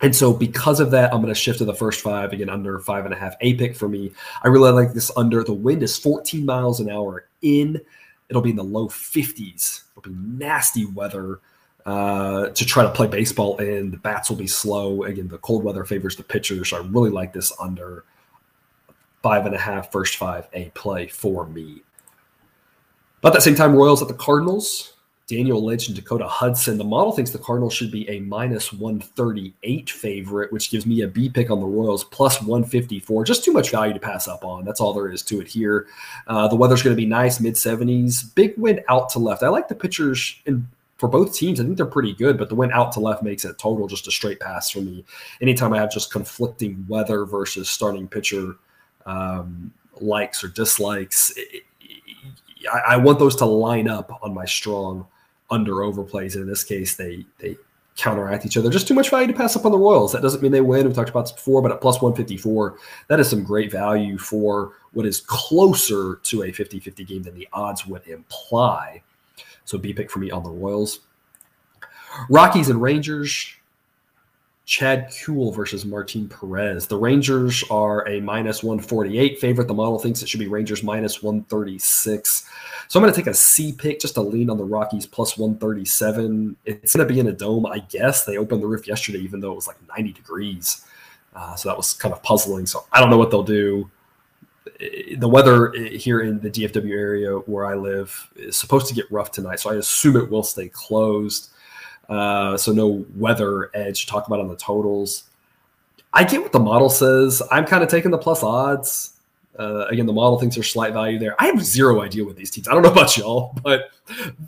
And 0.01 0.17
so, 0.17 0.33
because 0.33 0.81
of 0.81 0.91
that, 0.93 1.13
I'm 1.13 1.21
going 1.21 1.33
to 1.33 1.39
shift 1.39 1.59
to 1.59 1.65
the 1.67 1.75
first 1.75 2.01
five 2.01 2.33
again, 2.33 2.49
under 2.49 2.79
five 2.79 3.05
and 3.05 3.13
a 3.13 3.19
half. 3.19 3.35
A 3.43 3.55
pick 3.55 3.77
for 3.77 3.89
me. 3.89 4.13
I 4.43 4.49
really 4.49 4.73
like 4.73 4.95
this 4.95 5.11
under. 5.17 5.45
The 5.45 5.53
wind 5.53 5.83
is 5.83 5.99
14 5.99 6.45
miles 6.47 6.81
an 6.81 6.91
hour 6.91 7.29
in 7.43 7.81
It'll 8.33 8.41
be 8.41 8.49
in 8.49 8.57
the 8.57 8.65
low 8.65 8.89
50s. 8.89 9.83
It'll 9.91 10.11
be 10.11 10.19
nasty 10.19 10.87
weather 10.87 11.41
uh, 11.87 12.49
to 12.49 12.67
try 12.67 12.83
to 12.83 12.91
play 12.91 13.07
baseball 13.07 13.57
in. 13.59 13.91
The 13.91 13.97
bats 13.97 14.29
will 14.29 14.37
be 14.37 14.47
slow. 14.47 15.05
Again, 15.05 15.29
the 15.29 15.39
cold 15.39 15.65
weather 15.65 15.85
favors 15.85 16.17
the 16.17 16.23
pitchers. 16.23 16.71
So 16.71 16.79
I 16.79 16.87
really 16.87 17.11
like 17.11 17.33
this 17.33 17.53
under 17.61 18.05
five 19.23 19.47
and 19.47 19.55
a 19.55 19.59
half, 19.59 19.93
first 19.93 20.17
five, 20.17 20.49
a 20.53 20.71
play 20.71 21.07
for 21.07 21.47
me. 21.47 21.83
About 23.21 23.35
at 23.35 23.35
the 23.37 23.41
same 23.43 23.55
time, 23.55 23.75
Royals 23.75 24.03
at 24.03 24.09
the 24.09 24.15
Cardinals. 24.15 24.95
Daniel 25.29 25.65
Lynch 25.65 25.87
and 25.87 25.97
Dakota 25.97 26.27
Hudson. 26.27 26.77
The 26.77 26.85
model 26.85 27.13
thinks 27.13 27.31
the 27.31 27.39
Cardinals 27.39 27.73
should 27.73 27.91
be 27.91 28.09
a 28.11 28.21
minus 28.21 28.73
138 28.73 29.89
favorite, 29.89 30.53
which 30.53 30.71
gives 30.71 30.85
me 30.85 31.03
a 31.03 31.09
B 31.09 31.31
pick 31.31 31.51
on 31.51 31.61
the 31.61 31.67
Royals 31.67 32.05
plus 32.05 32.43
154. 32.43 33.25
Just 33.25 33.45
too 33.45 33.53
much 33.53 33.71
value 33.71 33.95
to 33.95 34.01
pass 34.01 34.29
up 34.29 34.45
on. 34.45 34.65
That's 34.65 34.81
all 34.81 34.93
there 34.93 35.09
is 35.09 35.23
to 35.23 35.41
it 35.41 35.47
here. 35.47 35.87
Uh, 36.27 36.49
the 36.49 36.57
weather's 36.57 36.83
going 36.83 36.95
to 36.95 37.01
be 37.01 37.07
nice, 37.07 37.41
mid 37.41 37.55
70s. 37.55 38.35
Big 38.35 38.55
wind 38.59 38.83
out 38.89 39.09
to 39.11 39.21
left. 39.21 39.43
I 39.43 39.49
like 39.49 39.69
the 39.69 39.75
pitchers 39.75 40.39
in 40.45 40.69
for 41.03 41.09
both 41.09 41.35
teams, 41.35 41.59
I 41.59 41.65
think 41.65 41.77
they're 41.77 41.85
pretty 41.85 42.13
good, 42.13 42.39
but 42.39 42.49
the 42.49 42.55
win 42.55 42.71
out 42.71 42.93
to 42.93 43.01
left 43.01 43.25
makes 43.25 43.45
it 43.45 43.59
total 43.59 43.89
just 43.89 44.07
a 44.07 44.13
straight 44.13 44.39
pass 44.39 44.71
for 44.71 44.79
me. 44.79 45.05
Anytime 45.41 45.73
I 45.73 45.79
have 45.79 45.91
just 45.91 46.13
conflicting 46.13 46.87
weather 46.89 47.25
versus 47.25 47.69
starting 47.69 48.07
pitcher 48.07 48.55
um, 49.05 49.75
likes 50.01 50.45
or 50.45 50.49
dislikes, 50.49 51.33
it, 51.37 51.65
I, 52.73 52.93
I 52.93 52.97
want 52.99 53.19
those 53.19 53.35
to 53.35 53.47
line 53.47 53.89
up 53.89 54.17
on 54.23 54.33
my 54.33 54.45
strong 54.45 55.05
under 55.51 55.73
overplays. 55.73 56.35
And 56.35 56.43
in 56.45 56.49
this 56.49 56.63
case, 56.63 56.95
they 56.95 57.27
they 57.41 57.57
counteract 57.97 58.47
each 58.47 58.57
other. 58.57 58.71
Just 58.71 58.87
too 58.87 58.95
much 58.95 59.11
value 59.11 59.27
to 59.27 59.33
pass 59.33 59.57
up 59.57 59.65
on 59.65 59.73
the 59.73 59.79
Royals. 59.79 60.13
That 60.13 60.23
doesn't 60.23 60.41
mean 60.41 60.53
they 60.53 60.61
win. 60.61 60.87
We've 60.87 60.95
talked 60.95 61.11
about 61.11 61.23
this 61.23 61.33
before, 61.33 61.63
but 61.63 61.73
at 61.73 61.81
plus 61.81 62.01
154, 62.01 62.79
that 63.09 63.19
is 63.19 63.29
some 63.29 63.43
great 63.43 63.73
value 63.73 64.19
for 64.19 64.75
what 64.93 65.05
is 65.05 65.21
closer 65.21 66.21
to 66.23 66.45
a 66.45 66.53
50 66.53 66.79
50 66.79 67.05
game 67.05 67.25
than 67.25 67.35
the 67.35 67.49
odds 67.53 67.89
would 67.89 68.07
imply. 68.07 69.03
So 69.65 69.79
B 69.79 69.93
pick 69.93 70.11
for 70.11 70.19
me 70.19 70.31
on 70.31 70.43
the 70.43 70.51
Royals. 70.51 71.01
Rockies 72.29 72.69
and 72.69 72.81
Rangers. 72.81 73.55
Chad 74.65 75.13
Kuhl 75.13 75.51
versus 75.51 75.85
Martin 75.85 76.29
Perez. 76.29 76.87
The 76.87 76.97
Rangers 76.97 77.65
are 77.69 78.07
a 78.09 78.21
minus 78.21 78.63
148 78.63 79.41
favorite. 79.41 79.67
The 79.67 79.75
model 79.75 79.99
thinks 79.99 80.23
it 80.23 80.29
should 80.29 80.41
be 80.41 80.47
Rangers 80.47 80.85
minus 80.85 81.23
136. 81.23 82.49
So 82.87 82.99
I'm 82.99 83.03
going 83.03 83.13
to 83.13 83.21
take 83.21 83.27
a 83.27 83.35
C 83.35 83.73
pick 83.73 84.01
just 84.01 84.15
to 84.15 84.21
lean 84.21 84.49
on 84.49 84.59
the 84.59 84.65
Rockies 84.65 85.05
plus 85.05 85.37
137. 85.37 86.57
It's 86.65 86.95
going 86.95 87.07
to 87.07 87.13
be 87.13 87.19
in 87.19 87.27
a 87.27 87.33
dome, 87.33 87.67
I 87.67 87.81
guess. 87.81 88.25
They 88.25 88.39
opened 88.39 88.63
the 88.63 88.67
roof 88.69 88.87
yesterday, 88.87 89.19
even 89.19 89.41
though 89.41 89.53
it 89.53 89.57
was 89.57 89.67
like 89.67 89.77
90 89.89 90.13
degrees. 90.13 90.87
Uh, 91.35 91.55
so 91.57 91.69
that 91.69 91.77
was 91.77 91.93
kind 91.93 92.15
of 92.15 92.23
puzzling. 92.23 92.67
So 92.67 92.87
I 92.93 93.01
don't 93.01 93.11
know 93.11 93.19
what 93.19 93.31
they'll 93.31 93.43
do. 93.43 93.91
The 95.17 95.29
weather 95.29 95.73
here 95.73 96.21
in 96.21 96.41
the 96.41 96.51
DFW 96.51 96.91
area 96.91 97.37
where 97.39 97.67
I 97.67 97.75
live 97.75 98.31
is 98.37 98.57
supposed 98.57 98.87
to 98.89 98.95
get 98.95 99.11
rough 99.11 99.31
tonight. 99.31 99.61
So 99.61 99.71
I 99.71 99.77
assume 99.77 100.17
it 100.17 100.31
will 100.31 100.43
stay 100.43 100.69
closed. 100.69 101.51
Uh, 102.09 102.57
so 102.57 102.73
no 102.73 103.05
weather 103.17 103.71
edge 103.75 104.03
to 104.03 104.07
talk 104.07 104.27
about 104.27 104.41
on 104.41 104.49
the 104.49 104.57
totals. 104.57 105.25
I 106.13 106.25
get 106.25 106.43
what 106.43 106.53
the 106.53 106.61
model 106.61 106.91
says. 106.91 107.43
I'm 107.51 107.65
kind 107.65 107.83
of 107.83 107.89
taking 107.89 108.11
the 108.11 108.19
plus 108.19 108.43
odds. 108.43 109.15
Uh, 109.59 109.87
again, 109.89 110.07
the 110.07 110.13
model 110.13 110.39
thinks 110.39 110.57
there's 110.57 110.71
slight 110.71 110.93
value 110.93 111.19
there. 111.19 111.35
I 111.41 111.47
have 111.47 111.63
zero 111.63 112.03
idea 112.03 112.25
with 112.25 112.37
these 112.37 112.51
teams. 112.51 112.69
I 112.69 112.75
don't 112.75 112.83
know 112.83 112.93
about 112.93 113.17
y'all, 113.17 113.59
but 113.63 113.91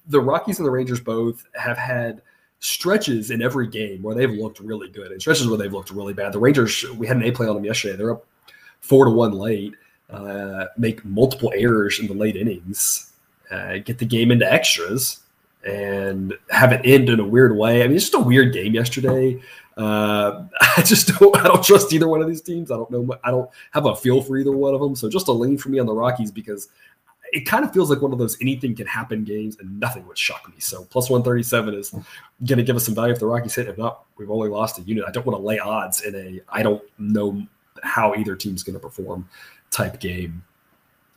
the 0.09 0.21
Rockies 0.21 0.59
and 0.59 0.67
the 0.67 0.71
Rangers 0.71 1.01
both 1.01 1.45
have 1.55 1.77
had 1.77 2.23
stretches 2.61 3.31
in 3.31 3.43
every 3.43 3.67
game 3.67 4.03
where 4.03 4.15
they've 4.15 4.31
looked 4.31 4.61
really 4.61 4.89
good 4.89 5.13
and 5.13 5.21
stretches 5.21 5.47
where 5.47 5.59
they've 5.59 5.73
looked 5.73 5.91
really 5.91 6.15
bad. 6.15 6.33
The 6.33 6.39
Rangers, 6.39 6.85
we 6.97 7.07
had 7.07 7.17
an 7.17 7.23
A 7.25 7.31
play 7.31 7.47
on 7.47 7.55
them 7.55 7.65
yesterday. 7.65 7.97
They're 7.97 8.13
up 8.13 8.27
four 8.81 9.05
to 9.05 9.11
one 9.11 9.33
late, 9.33 9.75
uh, 10.11 10.67
make 10.77 11.05
multiple 11.05 11.53
errors 11.55 11.99
in 11.99 12.07
the 12.07 12.15
late 12.15 12.37
innings, 12.37 13.13
uh, 13.51 13.79
get 13.79 13.99
the 13.99 14.05
game 14.05 14.31
into 14.31 14.51
extras 14.51 15.21
and 15.65 16.35
have 16.51 16.73
it 16.73 16.81
end 16.85 17.09
in 17.09 17.21
a 17.21 17.27
weird 17.27 17.57
way. 17.57 17.83
I 17.83 17.87
mean, 17.87 17.97
it's 17.97 18.05
just 18.05 18.15
a 18.15 18.21
weird 18.21 18.53
game 18.53 18.75
yesterday. 18.75 19.41
Uh, 19.77 20.45
I 20.77 20.83
just 20.83 21.19
don't. 21.19 21.37
I 21.37 21.45
don't 21.45 21.65
trust 21.65 21.93
either 21.93 22.09
one 22.09 22.23
of 22.23 22.29
these 22.29 22.43
teams. 22.43 22.71
I 22.71 22.77
don't 22.77 22.91
know. 22.91 23.17
I 23.25 23.31
don't 23.31 23.51
have 23.73 23.87
a 23.87 23.97
feel 23.97 24.21
for 24.23 24.37
either 24.37 24.53
one 24.53 24.75
of 24.75 24.81
them. 24.81 24.95
So 24.95 25.09
just 25.09 25.29
a 25.29 25.33
lean 25.33 25.59
for 25.59 25.71
me 25.71 25.79
on 25.79 25.87
the 25.87 25.95
Rockies 25.95 26.31
because 26.31 26.69
it 27.33 27.47
kind 27.47 27.65
of 27.65 27.73
feels 27.73 27.91
like 27.91 28.01
one 28.01 28.13
of 28.13 28.19
those 28.19 28.41
anything 28.41 28.75
can 28.77 28.87
happen 28.87 29.25
games, 29.25 29.57
and 29.59 29.81
nothing 29.81 30.07
would 30.07 30.19
shock 30.19 30.49
me. 30.49 30.55
So 30.59 30.85
plus 30.85 31.11
one 31.11 31.23
thirty 31.23 31.43
seven 31.43 31.75
is 31.75 31.91
going 31.91 32.59
to 32.59 32.63
give 32.63 32.77
us 32.77 32.85
some 32.85 32.95
value 32.95 33.13
if 33.13 33.21
the 33.21 33.27
Rockies 33.27 33.55
hit. 33.55 33.69
If 33.69 33.79
not, 33.79 34.05
we've 34.17 34.31
only 34.31 34.49
lost 34.49 34.79
a 34.79 34.83
unit. 34.83 35.05
I 35.09 35.11
don't 35.11 35.27
want 35.27 35.39
to 35.39 35.45
lay 35.45 35.59
odds 35.59 36.03
in 36.03 36.15
a. 36.15 36.41
I 36.49 36.63
don't 36.63 36.83
know 36.99 37.45
how 37.83 38.15
either 38.15 38.37
team's 38.37 38.63
going 38.63 38.75
to 38.75 38.81
perform 38.81 39.29
type 39.71 40.01
game. 40.01 40.43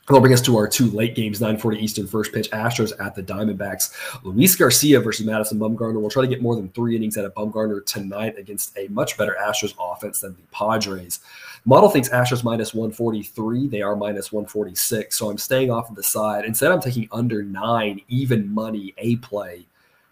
That'll 0.07 0.21
bring 0.21 0.33
us 0.33 0.41
to 0.43 0.55
our 0.55 0.69
two 0.69 0.89
late 0.91 1.15
games, 1.15 1.41
940 1.41 1.79
Eastern 1.79 2.07
first 2.07 2.31
pitch, 2.31 2.49
Astros 2.51 2.93
at 2.97 3.13
the 3.13 3.21
Diamondbacks. 3.21 3.93
Luis 4.23 4.55
Garcia 4.55 5.01
versus 5.01 5.25
Madison 5.25 5.60
Bumgarner. 5.60 5.99
We'll 5.99 6.10
try 6.10 6.21
to 6.21 6.29
get 6.29 6.41
more 6.41 6.55
than 6.55 6.69
three 6.69 6.95
innings 6.95 7.17
out 7.17 7.25
of 7.25 7.33
Bumgarner 7.33 7.86
tonight 7.86 8.38
against 8.38 8.77
a 8.77 8.88
much 8.88 9.17
better 9.17 9.36
Astros 9.38 9.73
offense 9.77 10.21
than 10.21 10.31
the 10.31 10.41
Padres. 10.53 11.19
Model 11.65 11.89
thinks 11.89 12.07
Astros 12.07 12.41
minus 12.41 12.73
143. 12.73 13.67
They 13.67 13.81
are 13.81 13.97
minus 13.97 14.31
146. 14.31 15.17
So 15.17 15.29
I'm 15.29 15.38
staying 15.38 15.71
off 15.71 15.89
of 15.89 15.97
the 15.97 16.03
side. 16.03 16.45
Instead, 16.45 16.71
I'm 16.71 16.79
taking 16.79 17.10
under 17.12 17.43
nine, 17.43 17.99
even 18.07 18.49
money, 18.53 18.93
A 18.99 19.17
play 19.17 19.65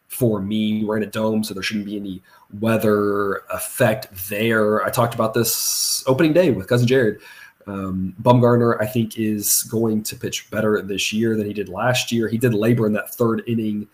for 0.10 0.41
me. 0.41 0.84
We're 0.84 0.98
in 0.98 1.04
a 1.04 1.08
dome, 1.08 1.41
so 1.41 1.54
there 1.54 1.63
shouldn't 1.63 1.86
be 1.86 1.95
any 1.95 2.21
weather 2.60 3.43
effect 3.50 4.08
there. 4.30 4.84
I 4.84 4.89
talked 4.89 5.13
about 5.13 5.34
this 5.34 6.04
opening 6.06 6.34
day 6.34 6.52
with 6.52 6.67
Cousin 6.67 6.86
Jared. 6.86 7.21
Um, 7.67 8.15
Bumgarner, 8.21 8.82
I 8.82 8.86
think, 8.86 9.17
is 9.17 9.63
going 9.63 10.04
to 10.04 10.15
pitch 10.15 10.49
better 10.51 10.82
this 10.82 11.12
year 11.12 11.36
than 11.36 11.47
he 11.47 11.54
did 11.54 11.69
last 11.69 12.12
year. 12.12 12.28
He 12.28 12.38
did 12.38 12.54
labor 12.54 12.86
in 12.86 12.93
that 12.93 13.13
third 13.13 13.43
inning 13.47 13.88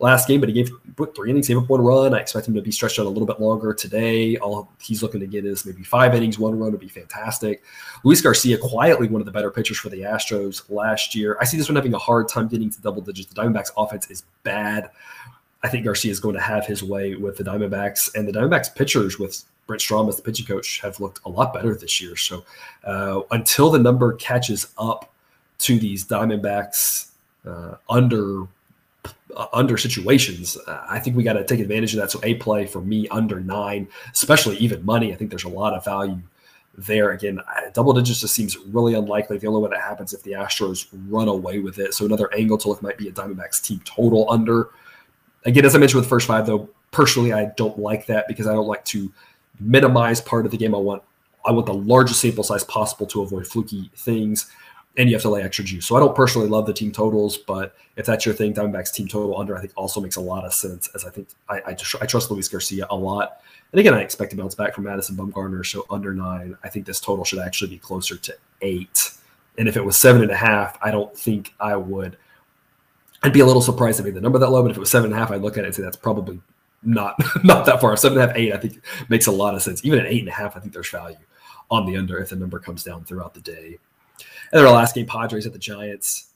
last 0.00 0.28
game, 0.28 0.40
but 0.40 0.48
he 0.48 0.52
gave 0.52 0.70
put 0.96 1.14
three 1.14 1.30
innings, 1.30 1.48
gave 1.48 1.58
up 1.58 1.68
one 1.68 1.80
run. 1.80 2.14
I 2.14 2.18
expect 2.18 2.46
him 2.46 2.54
to 2.54 2.62
be 2.62 2.70
stretched 2.70 2.98
out 2.98 3.06
a 3.06 3.08
little 3.08 3.26
bit 3.26 3.40
longer 3.40 3.74
today. 3.74 4.36
All 4.36 4.70
he's 4.80 5.02
looking 5.02 5.20
to 5.20 5.26
get 5.26 5.44
is 5.44 5.66
maybe 5.66 5.82
five 5.82 6.14
innings, 6.14 6.38
one 6.38 6.58
run 6.58 6.70
would 6.70 6.80
be 6.80 6.88
fantastic. 6.88 7.62
Luis 8.04 8.20
Garcia, 8.20 8.58
quietly 8.58 9.08
one 9.08 9.20
of 9.20 9.26
the 9.26 9.32
better 9.32 9.50
pitchers 9.50 9.78
for 9.78 9.88
the 9.88 10.02
Astros 10.02 10.70
last 10.70 11.14
year. 11.14 11.36
I 11.40 11.44
see 11.44 11.56
this 11.56 11.68
one 11.68 11.76
having 11.76 11.94
a 11.94 11.98
hard 11.98 12.28
time 12.28 12.48
getting 12.48 12.70
to 12.70 12.80
double 12.80 13.02
digits. 13.02 13.32
The 13.32 13.42
Diamondbacks 13.42 13.70
offense 13.76 14.08
is 14.10 14.22
bad. 14.42 14.90
I 15.62 15.68
think 15.68 15.84
Garcia 15.84 16.10
is 16.10 16.20
going 16.20 16.34
to 16.34 16.40
have 16.40 16.66
his 16.66 16.82
way 16.82 17.14
with 17.14 17.36
the 17.36 17.44
Diamondbacks 17.44 18.14
and 18.14 18.28
the 18.28 18.32
Diamondbacks 18.32 18.74
pitchers 18.74 19.18
with 19.18 19.44
Brent 19.66 19.82
Strom 19.82 20.08
as 20.08 20.16
the 20.16 20.22
pitching 20.22 20.46
coach 20.46 20.80
have 20.80 21.00
looked 21.00 21.20
a 21.24 21.28
lot 21.28 21.52
better 21.52 21.74
this 21.74 22.00
year. 22.00 22.16
So 22.16 22.44
uh, 22.84 23.20
until 23.30 23.70
the 23.70 23.78
number 23.78 24.12
catches 24.14 24.72
up 24.78 25.12
to 25.58 25.78
these 25.78 26.06
Diamondbacks 26.06 27.10
uh, 27.46 27.74
under 27.88 28.46
uh, 29.36 29.46
under 29.52 29.76
situations, 29.76 30.56
uh, 30.66 30.86
I 30.88 30.98
think 30.98 31.16
we 31.16 31.22
got 31.22 31.34
to 31.34 31.44
take 31.44 31.60
advantage 31.60 31.92
of 31.94 32.00
that. 32.00 32.10
So 32.10 32.20
a 32.22 32.34
play 32.34 32.66
for 32.66 32.80
me 32.80 33.08
under 33.08 33.40
nine, 33.40 33.88
especially 34.12 34.56
even 34.56 34.84
money. 34.84 35.12
I 35.12 35.16
think 35.16 35.30
there's 35.30 35.44
a 35.44 35.48
lot 35.48 35.74
of 35.74 35.84
value 35.84 36.18
there. 36.78 37.10
Again, 37.10 37.40
double 37.74 37.92
digits 37.92 38.20
just 38.20 38.34
seems 38.34 38.56
really 38.56 38.94
unlikely. 38.94 39.38
The 39.38 39.48
only 39.48 39.60
way 39.60 39.70
that 39.70 39.80
happens 39.80 40.14
if 40.14 40.22
the 40.22 40.32
Astros 40.32 40.86
run 41.08 41.28
away 41.28 41.58
with 41.58 41.78
it. 41.78 41.92
So 41.94 42.06
another 42.06 42.32
angle 42.34 42.56
to 42.58 42.68
look 42.68 42.82
might 42.82 42.96
be 42.96 43.08
a 43.08 43.12
Diamondbacks 43.12 43.62
team 43.62 43.80
total 43.84 44.30
under. 44.30 44.70
Again, 45.48 45.64
as 45.64 45.74
I 45.74 45.78
mentioned 45.78 45.96
with 46.00 46.04
the 46.04 46.10
first 46.10 46.26
five, 46.26 46.46
though, 46.46 46.68
personally 46.90 47.32
I 47.32 47.46
don't 47.56 47.78
like 47.78 48.04
that 48.06 48.28
because 48.28 48.46
I 48.46 48.52
don't 48.52 48.66
like 48.66 48.84
to 48.86 49.10
minimize 49.58 50.20
part 50.20 50.44
of 50.44 50.52
the 50.52 50.58
game. 50.58 50.74
I 50.74 50.78
want 50.78 51.02
I 51.46 51.52
want 51.52 51.64
the 51.64 51.72
largest 51.74 52.20
sample 52.20 52.44
size 52.44 52.64
possible 52.64 53.06
to 53.06 53.22
avoid 53.22 53.46
fluky 53.46 53.90
things, 53.96 54.50
and 54.98 55.08
you 55.08 55.14
have 55.14 55.22
to 55.22 55.30
lay 55.30 55.42
extra 55.42 55.64
juice. 55.64 55.86
So 55.86 55.96
I 55.96 56.00
don't 56.00 56.14
personally 56.14 56.48
love 56.48 56.66
the 56.66 56.74
team 56.74 56.92
totals, 56.92 57.38
but 57.38 57.74
if 57.96 58.04
that's 58.04 58.26
your 58.26 58.34
thing, 58.34 58.52
Diamondbacks 58.52 58.92
team 58.92 59.08
total 59.08 59.40
under 59.40 59.56
I 59.56 59.60
think 59.60 59.72
also 59.74 60.02
makes 60.02 60.16
a 60.16 60.20
lot 60.20 60.44
of 60.44 60.52
sense. 60.52 60.90
As 60.94 61.06
I 61.06 61.10
think 61.10 61.28
I 61.48 61.60
I, 61.60 61.70
I 61.70 62.06
trust 62.06 62.30
Luis 62.30 62.48
Garcia 62.48 62.86
a 62.90 62.96
lot, 62.96 63.40
and 63.72 63.80
again 63.80 63.94
I 63.94 64.02
expect 64.02 64.32
to 64.32 64.36
bounce 64.36 64.54
back 64.54 64.74
from 64.74 64.84
Madison 64.84 65.16
Bumgarner. 65.16 65.64
So 65.64 65.86
under 65.88 66.12
nine, 66.12 66.58
I 66.62 66.68
think 66.68 66.84
this 66.84 67.00
total 67.00 67.24
should 67.24 67.38
actually 67.38 67.70
be 67.70 67.78
closer 67.78 68.18
to 68.18 68.36
eight. 68.60 69.12
And 69.56 69.66
if 69.66 69.78
it 69.78 69.84
was 69.84 69.96
seven 69.96 70.20
and 70.20 70.30
a 70.30 70.36
half, 70.36 70.76
I 70.82 70.90
don't 70.90 71.16
think 71.16 71.54
I 71.58 71.74
would. 71.74 72.18
I'd 73.22 73.32
be 73.32 73.40
a 73.40 73.46
little 73.46 73.62
surprised 73.62 73.98
to 73.98 74.04
make 74.04 74.14
the 74.14 74.20
number 74.20 74.38
that 74.38 74.50
low, 74.50 74.62
but 74.62 74.70
if 74.70 74.76
it 74.76 74.80
was 74.80 74.90
seven 74.90 75.10
and 75.10 75.14
a 75.14 75.18
half, 75.18 75.30
I'd 75.30 75.42
look 75.42 75.58
at 75.58 75.64
it 75.64 75.68
and 75.68 75.74
say 75.74 75.82
that's 75.82 75.96
probably 75.96 76.40
not 76.82 77.16
not 77.44 77.66
that 77.66 77.80
far. 77.80 77.96
Seven 77.96 78.18
and 78.18 78.24
a 78.24 78.28
half, 78.28 78.36
eight, 78.36 78.52
I 78.52 78.58
think 78.58 78.80
makes 79.08 79.26
a 79.26 79.32
lot 79.32 79.54
of 79.54 79.62
sense. 79.62 79.84
Even 79.84 79.98
at 80.00 80.06
eight 80.06 80.20
and 80.20 80.28
a 80.28 80.32
half, 80.32 80.56
I 80.56 80.60
think 80.60 80.72
there's 80.72 80.90
value 80.90 81.16
on 81.70 81.86
the 81.86 81.96
under 81.96 82.18
if 82.18 82.30
the 82.30 82.36
number 82.36 82.58
comes 82.58 82.82
down 82.84 83.04
throughout 83.04 83.34
the 83.34 83.40
day. 83.40 83.78
And 84.52 84.64
our 84.64 84.72
last 84.72 84.94
game, 84.94 85.06
Padres 85.06 85.46
at 85.46 85.52
the 85.52 85.58
Giants, 85.58 86.28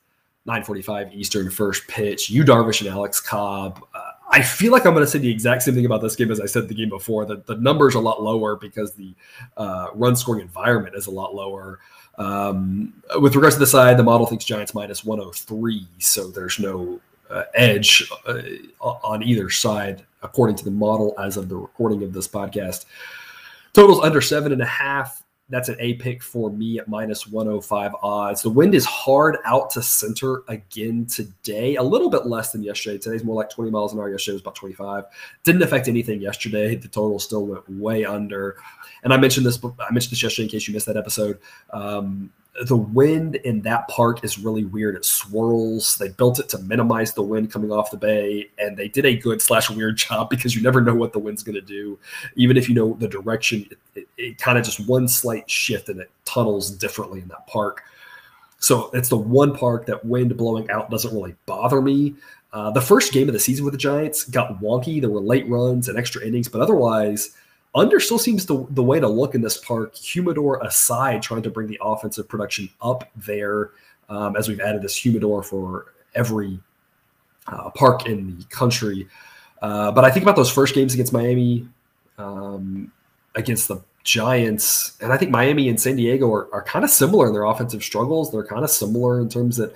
9:45 0.47 1.15
Eastern, 1.15 1.51
first 1.51 1.87
pitch. 1.89 2.29
Yu 2.31 2.45
Darvish 2.45 2.81
and 2.81 2.91
Alex 2.91 3.21
Cobb. 3.21 3.83
Uh, 3.95 4.11
I 4.31 4.43
feel 4.43 4.73
like 4.73 4.87
I'm 4.87 4.95
going 4.95 5.05
to 5.05 5.11
say 5.11 5.19
the 5.19 5.31
exact 5.31 5.63
same 5.63 5.75
thing 5.75 5.87
about 5.87 6.01
this 6.01 6.17
game 6.17 6.31
as 6.31 6.41
I 6.41 6.47
said 6.47 6.69
the 6.69 6.75
game 6.75 6.89
before. 6.89 7.25
That 7.25 7.47
the 7.47 7.57
number's 7.57 7.95
a 7.95 8.01
lot 8.01 8.23
lower 8.23 8.57
because 8.57 8.95
the 8.95 9.15
uh, 9.57 9.89
run 9.95 10.17
scoring 10.17 10.41
environment 10.41 10.97
is 10.97 11.07
a 11.07 11.11
lot 11.11 11.35
lower. 11.35 11.81
Um, 12.19 12.93
with 13.21 13.35
regards 13.35 13.57
to 13.57 13.61
the 13.61 13.67
side, 13.67 13.97
the 13.97 14.03
model 14.03 14.27
thinks 14.27 14.45
Giants 14.45 14.75
minus 14.75 15.05
103, 15.05 15.87
so 15.99 16.29
there's 16.29 16.59
no 16.59 17.01
uh, 17.31 17.45
edge 17.55 18.11
uh, 18.27 18.43
on 18.81 19.23
either 19.23 19.49
side, 19.51 20.05
according 20.23 20.57
to 20.57 20.65
the 20.65 20.71
model 20.71 21.15
as 21.19 21.37
of 21.37 21.49
the 21.49 21.57
recording 21.57 22.03
of 22.03 22.13
this 22.13 22.29
podcast. 22.29 22.85
Totals 23.73 24.01
under 24.01 24.21
seven 24.21 24.53
and 24.53 24.61
a 24.61 24.67
half. 24.67 25.23
That's 25.53 25.69
an 25.69 25.77
A 25.81 25.95
pick 25.95 26.23
for 26.23 26.51
me 26.51 26.79
at 26.79 26.89
minus 26.89 27.27
105 27.27 27.95
odds. 28.03 28.41
The 28.41 28.49
wind 28.49 28.75
is 28.75 28.87
hard 28.87 29.37
out 29.45 29.69
to 29.73 29.83
center 29.83 30.45
again 30.49 31.05
today, 31.05 31.77
a 31.77 31.83
little 31.83 32.09
bit 32.09 32.25
less 32.25 32.53
than 32.53 32.63
yesterday. 32.63 32.97
Today's 32.97 33.23
more 33.23 33.37
like 33.37 33.51
20 33.51 33.71
miles 33.71 33.93
an 33.93 33.99
hour. 33.99 34.11
Yesterday 34.11 34.37
was 34.37 34.41
about 34.41 34.55
25. 34.55 35.05
Didn't 35.45 35.61
affect 35.61 35.89
anything 35.89 36.23
yesterday. 36.23 36.75
The 36.75 36.89
total 36.89 37.19
still 37.19 37.45
went 37.45 37.69
way 37.69 38.07
under. 38.07 38.57
And 39.05 39.13
I 39.13 39.19
mentioned 39.19 39.45
this. 39.45 39.63
I 39.63 39.93
mentioned 39.93 40.13
this 40.13 40.23
yesterday 40.23 40.45
in 40.45 40.49
case 40.49 40.67
you 40.67 40.73
missed 40.73 40.87
that 40.87 40.97
episode. 40.97 41.39
Um, 41.71 42.31
the 42.67 42.77
wind 42.77 43.37
in 43.37 43.63
that 43.63 43.89
park 43.89 44.23
is 44.25 44.39
really 44.39 44.65
weird. 44.65 44.95
It 44.95 45.07
swirls. 45.07 45.97
They 45.97 46.09
built 46.09 46.39
it 46.39 46.51
to 46.51 46.59
minimize 46.59 47.15
the 47.15 47.23
wind 47.23 47.51
coming 47.51 47.73
off 47.73 47.91
the 47.91 47.97
bay, 47.97 48.51
and 48.59 48.77
they 48.77 48.89
did 48.89 49.07
a 49.07 49.17
good 49.17 49.41
slash 49.41 49.71
weird 49.71 49.97
job 49.97 50.29
because 50.31 50.55
you 50.55 50.63
never 50.63 50.81
know 50.81 50.95
what 50.95 51.13
the 51.13 51.19
wind's 51.19 51.43
going 51.43 51.55
to 51.55 51.63
do. 51.63 51.99
Even 52.37 52.57
if 52.57 52.69
you 52.69 52.75
know 52.75 52.95
the 52.95 53.09
direction, 53.09 53.67
it, 53.95 54.07
it, 54.19 54.39
kind 54.39 54.59
of 54.59 54.65
just 54.65 54.87
one 54.87 55.09
slight 55.09 55.49
shift 55.51 55.89
and 55.89 56.01
it 56.01 56.11
tunnels 56.25 56.71
differently 56.71 57.21
in 57.21 57.29
that 57.29 57.47
park. 57.47 57.85
So 58.59 58.91
it's 58.93 59.09
the 59.09 59.17
one 59.17 59.57
park 59.57 59.87
that 59.87 60.05
wind 60.05 60.37
blowing 60.37 60.71
out 60.71 60.91
doesn't 60.91 61.13
really 61.13 61.35
bother 61.47 61.81
me. 61.81 62.15
Uh, 62.53 62.71
the 62.71 62.83
first 62.83 63.13
game 63.13 63.29
of 63.29 63.33
the 63.33 63.41
season 63.41 63.65
with 63.65 63.73
the 63.73 63.79
Giants 63.79 64.25
got 64.25 64.61
wonky. 64.61 65.01
There 65.01 65.11
were 65.11 65.21
late 65.21 65.49
runs 65.49 65.89
and 65.89 65.99
extra 65.99 66.25
innings, 66.25 66.49
but 66.49 66.61
otherwise 66.61 67.31
under 67.75 68.01
still 68.01 68.19
seems 68.19 68.47
the, 68.47 68.67
the 68.71 68.83
way 68.83 69.01
to 69.01 69.09
look 69.09 69.35
in 69.35 69.41
this 69.41 69.57
park, 69.57 69.95
humidor 69.95 70.61
aside, 70.63 71.23
trying 71.23 71.43
to 71.43 71.51
bring 71.51 71.69
the 71.69 71.79
offensive 71.83 72.29
production 72.29 72.69
up 72.83 73.11
there 73.17 73.71
um, 74.09 74.37
as 74.37 74.49
we've 74.49 74.61
added 74.61 74.83
this 74.83 74.97
humidor 74.97 75.43
for 75.43 75.95
every 76.15 76.61
uh, 77.47 77.71
park 77.71 78.07
in 78.07 78.39
the 78.39 78.45
country. 78.45 79.09
Uh, 79.63 79.91
but 79.91 80.05
I 80.05 80.11
think 80.11 80.23
about 80.23 80.37
those 80.37 80.51
first 80.51 80.75
games 80.75 80.93
against 80.93 81.13
Miami, 81.13 81.67
um, 82.19 82.93
against 83.35 83.69
the 83.69 83.81
Giants, 84.05 84.97
and 85.01 85.13
I 85.13 85.17
think 85.17 85.31
Miami 85.31 85.69
and 85.69 85.81
San 85.81 85.95
Diego 85.95 86.33
are, 86.33 86.53
are 86.53 86.63
kind 86.63 86.85
of 86.85 86.91
similar 86.91 87.29
in 87.29 87.33
their 87.33 87.45
offensive 87.45 87.85
struggles. 87.85 88.33
They're 88.33 88.45
kind 88.45 88.65
of 88.65 88.71
similar 88.71 89.21
in 89.21 89.29
terms 89.29 89.57
that 89.59 89.75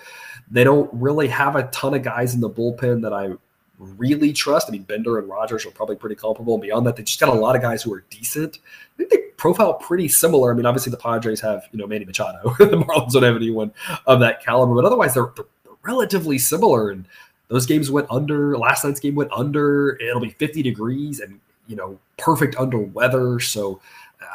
they 0.51 0.65
don't 0.65 0.91
really 0.93 1.29
have 1.29 1.55
a 1.55 1.69
ton 1.69 1.95
of 1.95 2.03
guys 2.03 2.35
in 2.35 2.41
the 2.41 2.51
bullpen 2.51 3.03
that 3.03 3.13
I 3.13 3.31
really 3.79 4.33
trust. 4.33 4.69
I 4.69 4.73
mean, 4.73 4.83
Bender 4.83 5.19
and 5.19 5.29
Rogers 5.29 5.67
are 5.67 5.71
probably 5.71 5.97
pretty 5.97 6.17
culpable. 6.17 6.55
And 6.55 6.63
beyond 6.63 6.87
that, 6.87 6.97
they 6.97 7.03
just 7.03 7.21
got 7.21 7.29
a 7.29 7.39
lot 7.39 7.57
of 7.57 7.63
guys 7.63 7.83
who 7.83 7.93
are 7.93 8.05
decent. 8.11 8.59
I 8.95 8.97
think 8.97 9.11
they 9.11 9.19
profile 9.37 9.75
pretty 9.75 10.09
similar. 10.09 10.53
I 10.53 10.55
mean, 10.55 10.67
obviously 10.67 10.91
the 10.91 10.97
Padres 10.97 11.41
have, 11.41 11.65
you 11.73 11.79
know, 11.79 11.87
Manny 11.87 12.05
Machado. 12.05 12.43
the 12.59 12.77
Marlins 12.77 13.13
don't 13.13 13.23
have 13.23 13.37
anyone 13.37 13.73
of 14.07 14.21
that 14.21 14.43
caliber, 14.43 14.75
but 14.75 14.85
otherwise 14.85 15.15
they're, 15.15 15.33
they're 15.37 15.45
relatively 15.83 16.39
similar. 16.39 16.91
And 16.91 17.07
those 17.49 17.67
games 17.67 17.91
went 17.91 18.07
under. 18.11 18.57
Last 18.57 18.85
night's 18.85 19.01
game 19.01 19.15
went 19.15 19.33
under. 19.33 19.97
It'll 19.97 20.21
be 20.21 20.31
50 20.31 20.63
degrees 20.63 21.21
and, 21.21 21.41
you 21.67 21.77
know, 21.77 21.99
perfect 22.19 22.57
under 22.57 22.79
weather. 22.79 23.41
So 23.41 23.81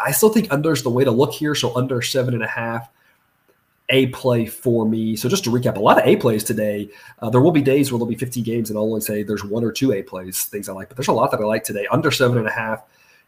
I 0.04 0.12
still 0.12 0.30
think 0.30 0.52
under's 0.52 0.84
the 0.84 0.90
way 0.90 1.04
to 1.04 1.12
look 1.12 1.34
here. 1.34 1.56
So 1.56 1.76
under 1.76 2.02
seven 2.02 2.34
and 2.34 2.44
a 2.44 2.48
half. 2.48 2.90
A 3.92 4.08
play 4.08 4.46
for 4.46 4.88
me. 4.88 5.16
So 5.16 5.30
just 5.30 5.44
to 5.44 5.52
recap, 5.52 5.78
a 5.78 5.80
lot 5.80 6.00
of 6.00 6.06
A 6.06 6.16
plays 6.16 6.44
today. 6.44 6.90
Uh, 7.20 7.30
there 7.30 7.42
will 7.42 7.52
be 7.52 7.62
days 7.62 7.92
where 7.92 8.00
there'll 8.00 8.10
be 8.10 8.16
15 8.16 8.44
games, 8.44 8.70
and 8.70 8.78
I'll 8.78 8.86
only 8.86 9.02
say 9.02 9.22
there's 9.22 9.44
one 9.44 9.64
or 9.64 9.72
two 9.72 9.94
A 9.94 10.02
plays, 10.02 10.44
things 10.46 10.68
I 10.70 10.74
like. 10.74 10.88
But 10.88 10.98
there's 10.98 11.10
a 11.10 11.14
lot 11.14 11.32
that 11.32 11.40
I 11.40 11.44
like 11.44 11.64
today. 11.64 11.86
Under 11.92 12.10
seven 12.10 12.38
and 12.38 12.48
a 12.48 12.52
half 12.52 12.84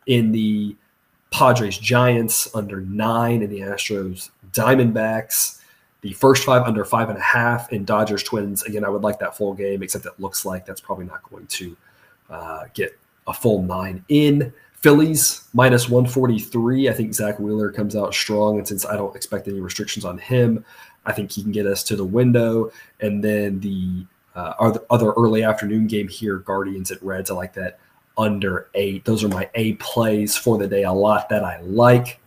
in 0.08 0.32
the 0.32 0.76
Padres 1.32 1.78
Giants, 1.78 2.54
under 2.56 2.82
nine 2.82 3.42
in 3.42 3.50
the 3.50 3.60
Astros 3.60 4.30
Diamondbacks. 4.52 5.60
The 6.02 6.14
first 6.14 6.44
five 6.44 6.64
under 6.64 6.84
five 6.84 7.10
and 7.10 7.18
a 7.18 7.22
half 7.22 7.72
in 7.72 7.86
Dodgers 7.86 8.24
Twins. 8.24 8.64
Again, 8.64 8.84
I 8.84 8.90
would 8.90 9.04
like 9.04 9.20
that 9.20 9.38
full 9.38 9.54
game, 9.54 9.84
except 9.84 10.06
it 10.06 10.20
looks 10.20 10.46
like 10.46 10.66
that's 10.66 10.82
probably 10.82 11.06
not 11.06 11.24
going 11.30 11.48
to 11.48 11.78
uh, 12.30 12.64
get 12.74 12.98
a 13.28 13.34
full 13.34 13.64
nine 13.64 14.04
in. 14.10 14.54
Phillies 14.84 15.48
minus 15.54 15.88
143. 15.88 16.90
I 16.90 16.94
think 16.94 17.14
Zach 17.14 17.40
Wheeler 17.40 17.72
comes 17.72 17.96
out 17.96 18.14
strong. 18.14 18.58
And 18.58 18.68
since 18.68 18.86
I 18.86 18.98
don't 18.98 19.16
expect 19.16 19.48
any 19.48 19.62
restrictions 19.62 20.04
on 20.04 20.18
him, 20.18 20.66
I 21.06 21.14
think 21.14 21.32
he 21.32 21.42
can 21.42 21.54
get 21.54 21.66
us 21.66 21.86
to 21.86 21.96
the 21.96 22.04
window. 22.04 22.70
And 23.00 23.24
then 23.24 23.62
the 23.62 24.06
uh, 24.36 24.78
other 24.90 25.14
early 25.14 25.42
afternoon 25.42 25.88
game 25.88 26.10
here, 26.10 26.40
Guardians 26.40 26.92
at 26.92 27.02
Reds. 27.02 27.32
I 27.32 27.34
like 27.34 27.54
that 27.54 27.80
under 28.18 28.68
eight. 28.74 29.06
Those 29.06 29.24
are 29.24 29.30
my 29.30 29.50
A 29.56 29.76
plays 29.76 30.36
for 30.36 30.58
the 30.58 30.68
day. 30.68 30.84
A 30.84 30.92
lot 30.92 31.30
that 31.30 31.46
I 31.46 31.62
like. 31.62 32.20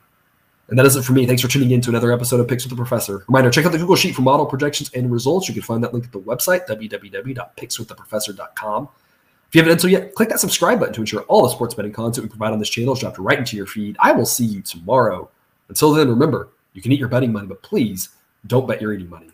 And 0.68 0.78
that 0.78 0.86
is 0.86 0.96
it 0.96 1.02
for 1.02 1.12
me. 1.12 1.26
Thanks 1.26 1.42
for 1.42 1.48
tuning 1.48 1.72
in 1.72 1.82
to 1.82 1.90
another 1.90 2.10
episode 2.10 2.40
of 2.40 2.48
Picks 2.48 2.64
with 2.64 2.70
the 2.70 2.76
Professor. 2.76 3.22
Reminder, 3.28 3.50
check 3.50 3.66
out 3.66 3.72
the 3.72 3.78
Google 3.78 3.96
Sheet 3.96 4.14
for 4.14 4.22
model 4.22 4.46
projections 4.46 4.90
and 4.94 5.12
results. 5.12 5.46
You 5.46 5.52
can 5.52 5.62
find 5.62 5.84
that 5.84 5.92
link 5.92 6.06
at 6.06 6.12
the 6.12 6.20
website, 6.20 6.66
www.pickswiththeprofessor.com. 6.66 8.88
If 9.48 9.54
you 9.54 9.60
haven't 9.60 9.76
done 9.76 9.78
so 9.78 9.88
yet, 9.88 10.14
click 10.14 10.28
that 10.28 10.40
subscribe 10.40 10.80
button 10.80 10.94
to 10.94 11.00
ensure 11.00 11.22
all 11.22 11.42
the 11.42 11.50
sports 11.50 11.74
betting 11.74 11.92
content 11.92 12.24
we 12.24 12.28
provide 12.28 12.52
on 12.52 12.58
this 12.58 12.68
channel 12.68 12.94
is 12.94 13.00
dropped 13.00 13.18
right 13.18 13.38
into 13.38 13.56
your 13.56 13.66
feed. 13.66 13.96
I 14.00 14.12
will 14.12 14.26
see 14.26 14.44
you 14.44 14.60
tomorrow. 14.60 15.30
Until 15.68 15.92
then, 15.92 16.08
remember, 16.08 16.48
you 16.72 16.82
can 16.82 16.92
eat 16.92 16.98
your 16.98 17.08
betting 17.08 17.32
money, 17.32 17.46
but 17.46 17.62
please 17.62 18.10
don't 18.46 18.66
bet 18.66 18.80
your 18.80 18.92
eating 18.92 19.08
money. 19.08 19.30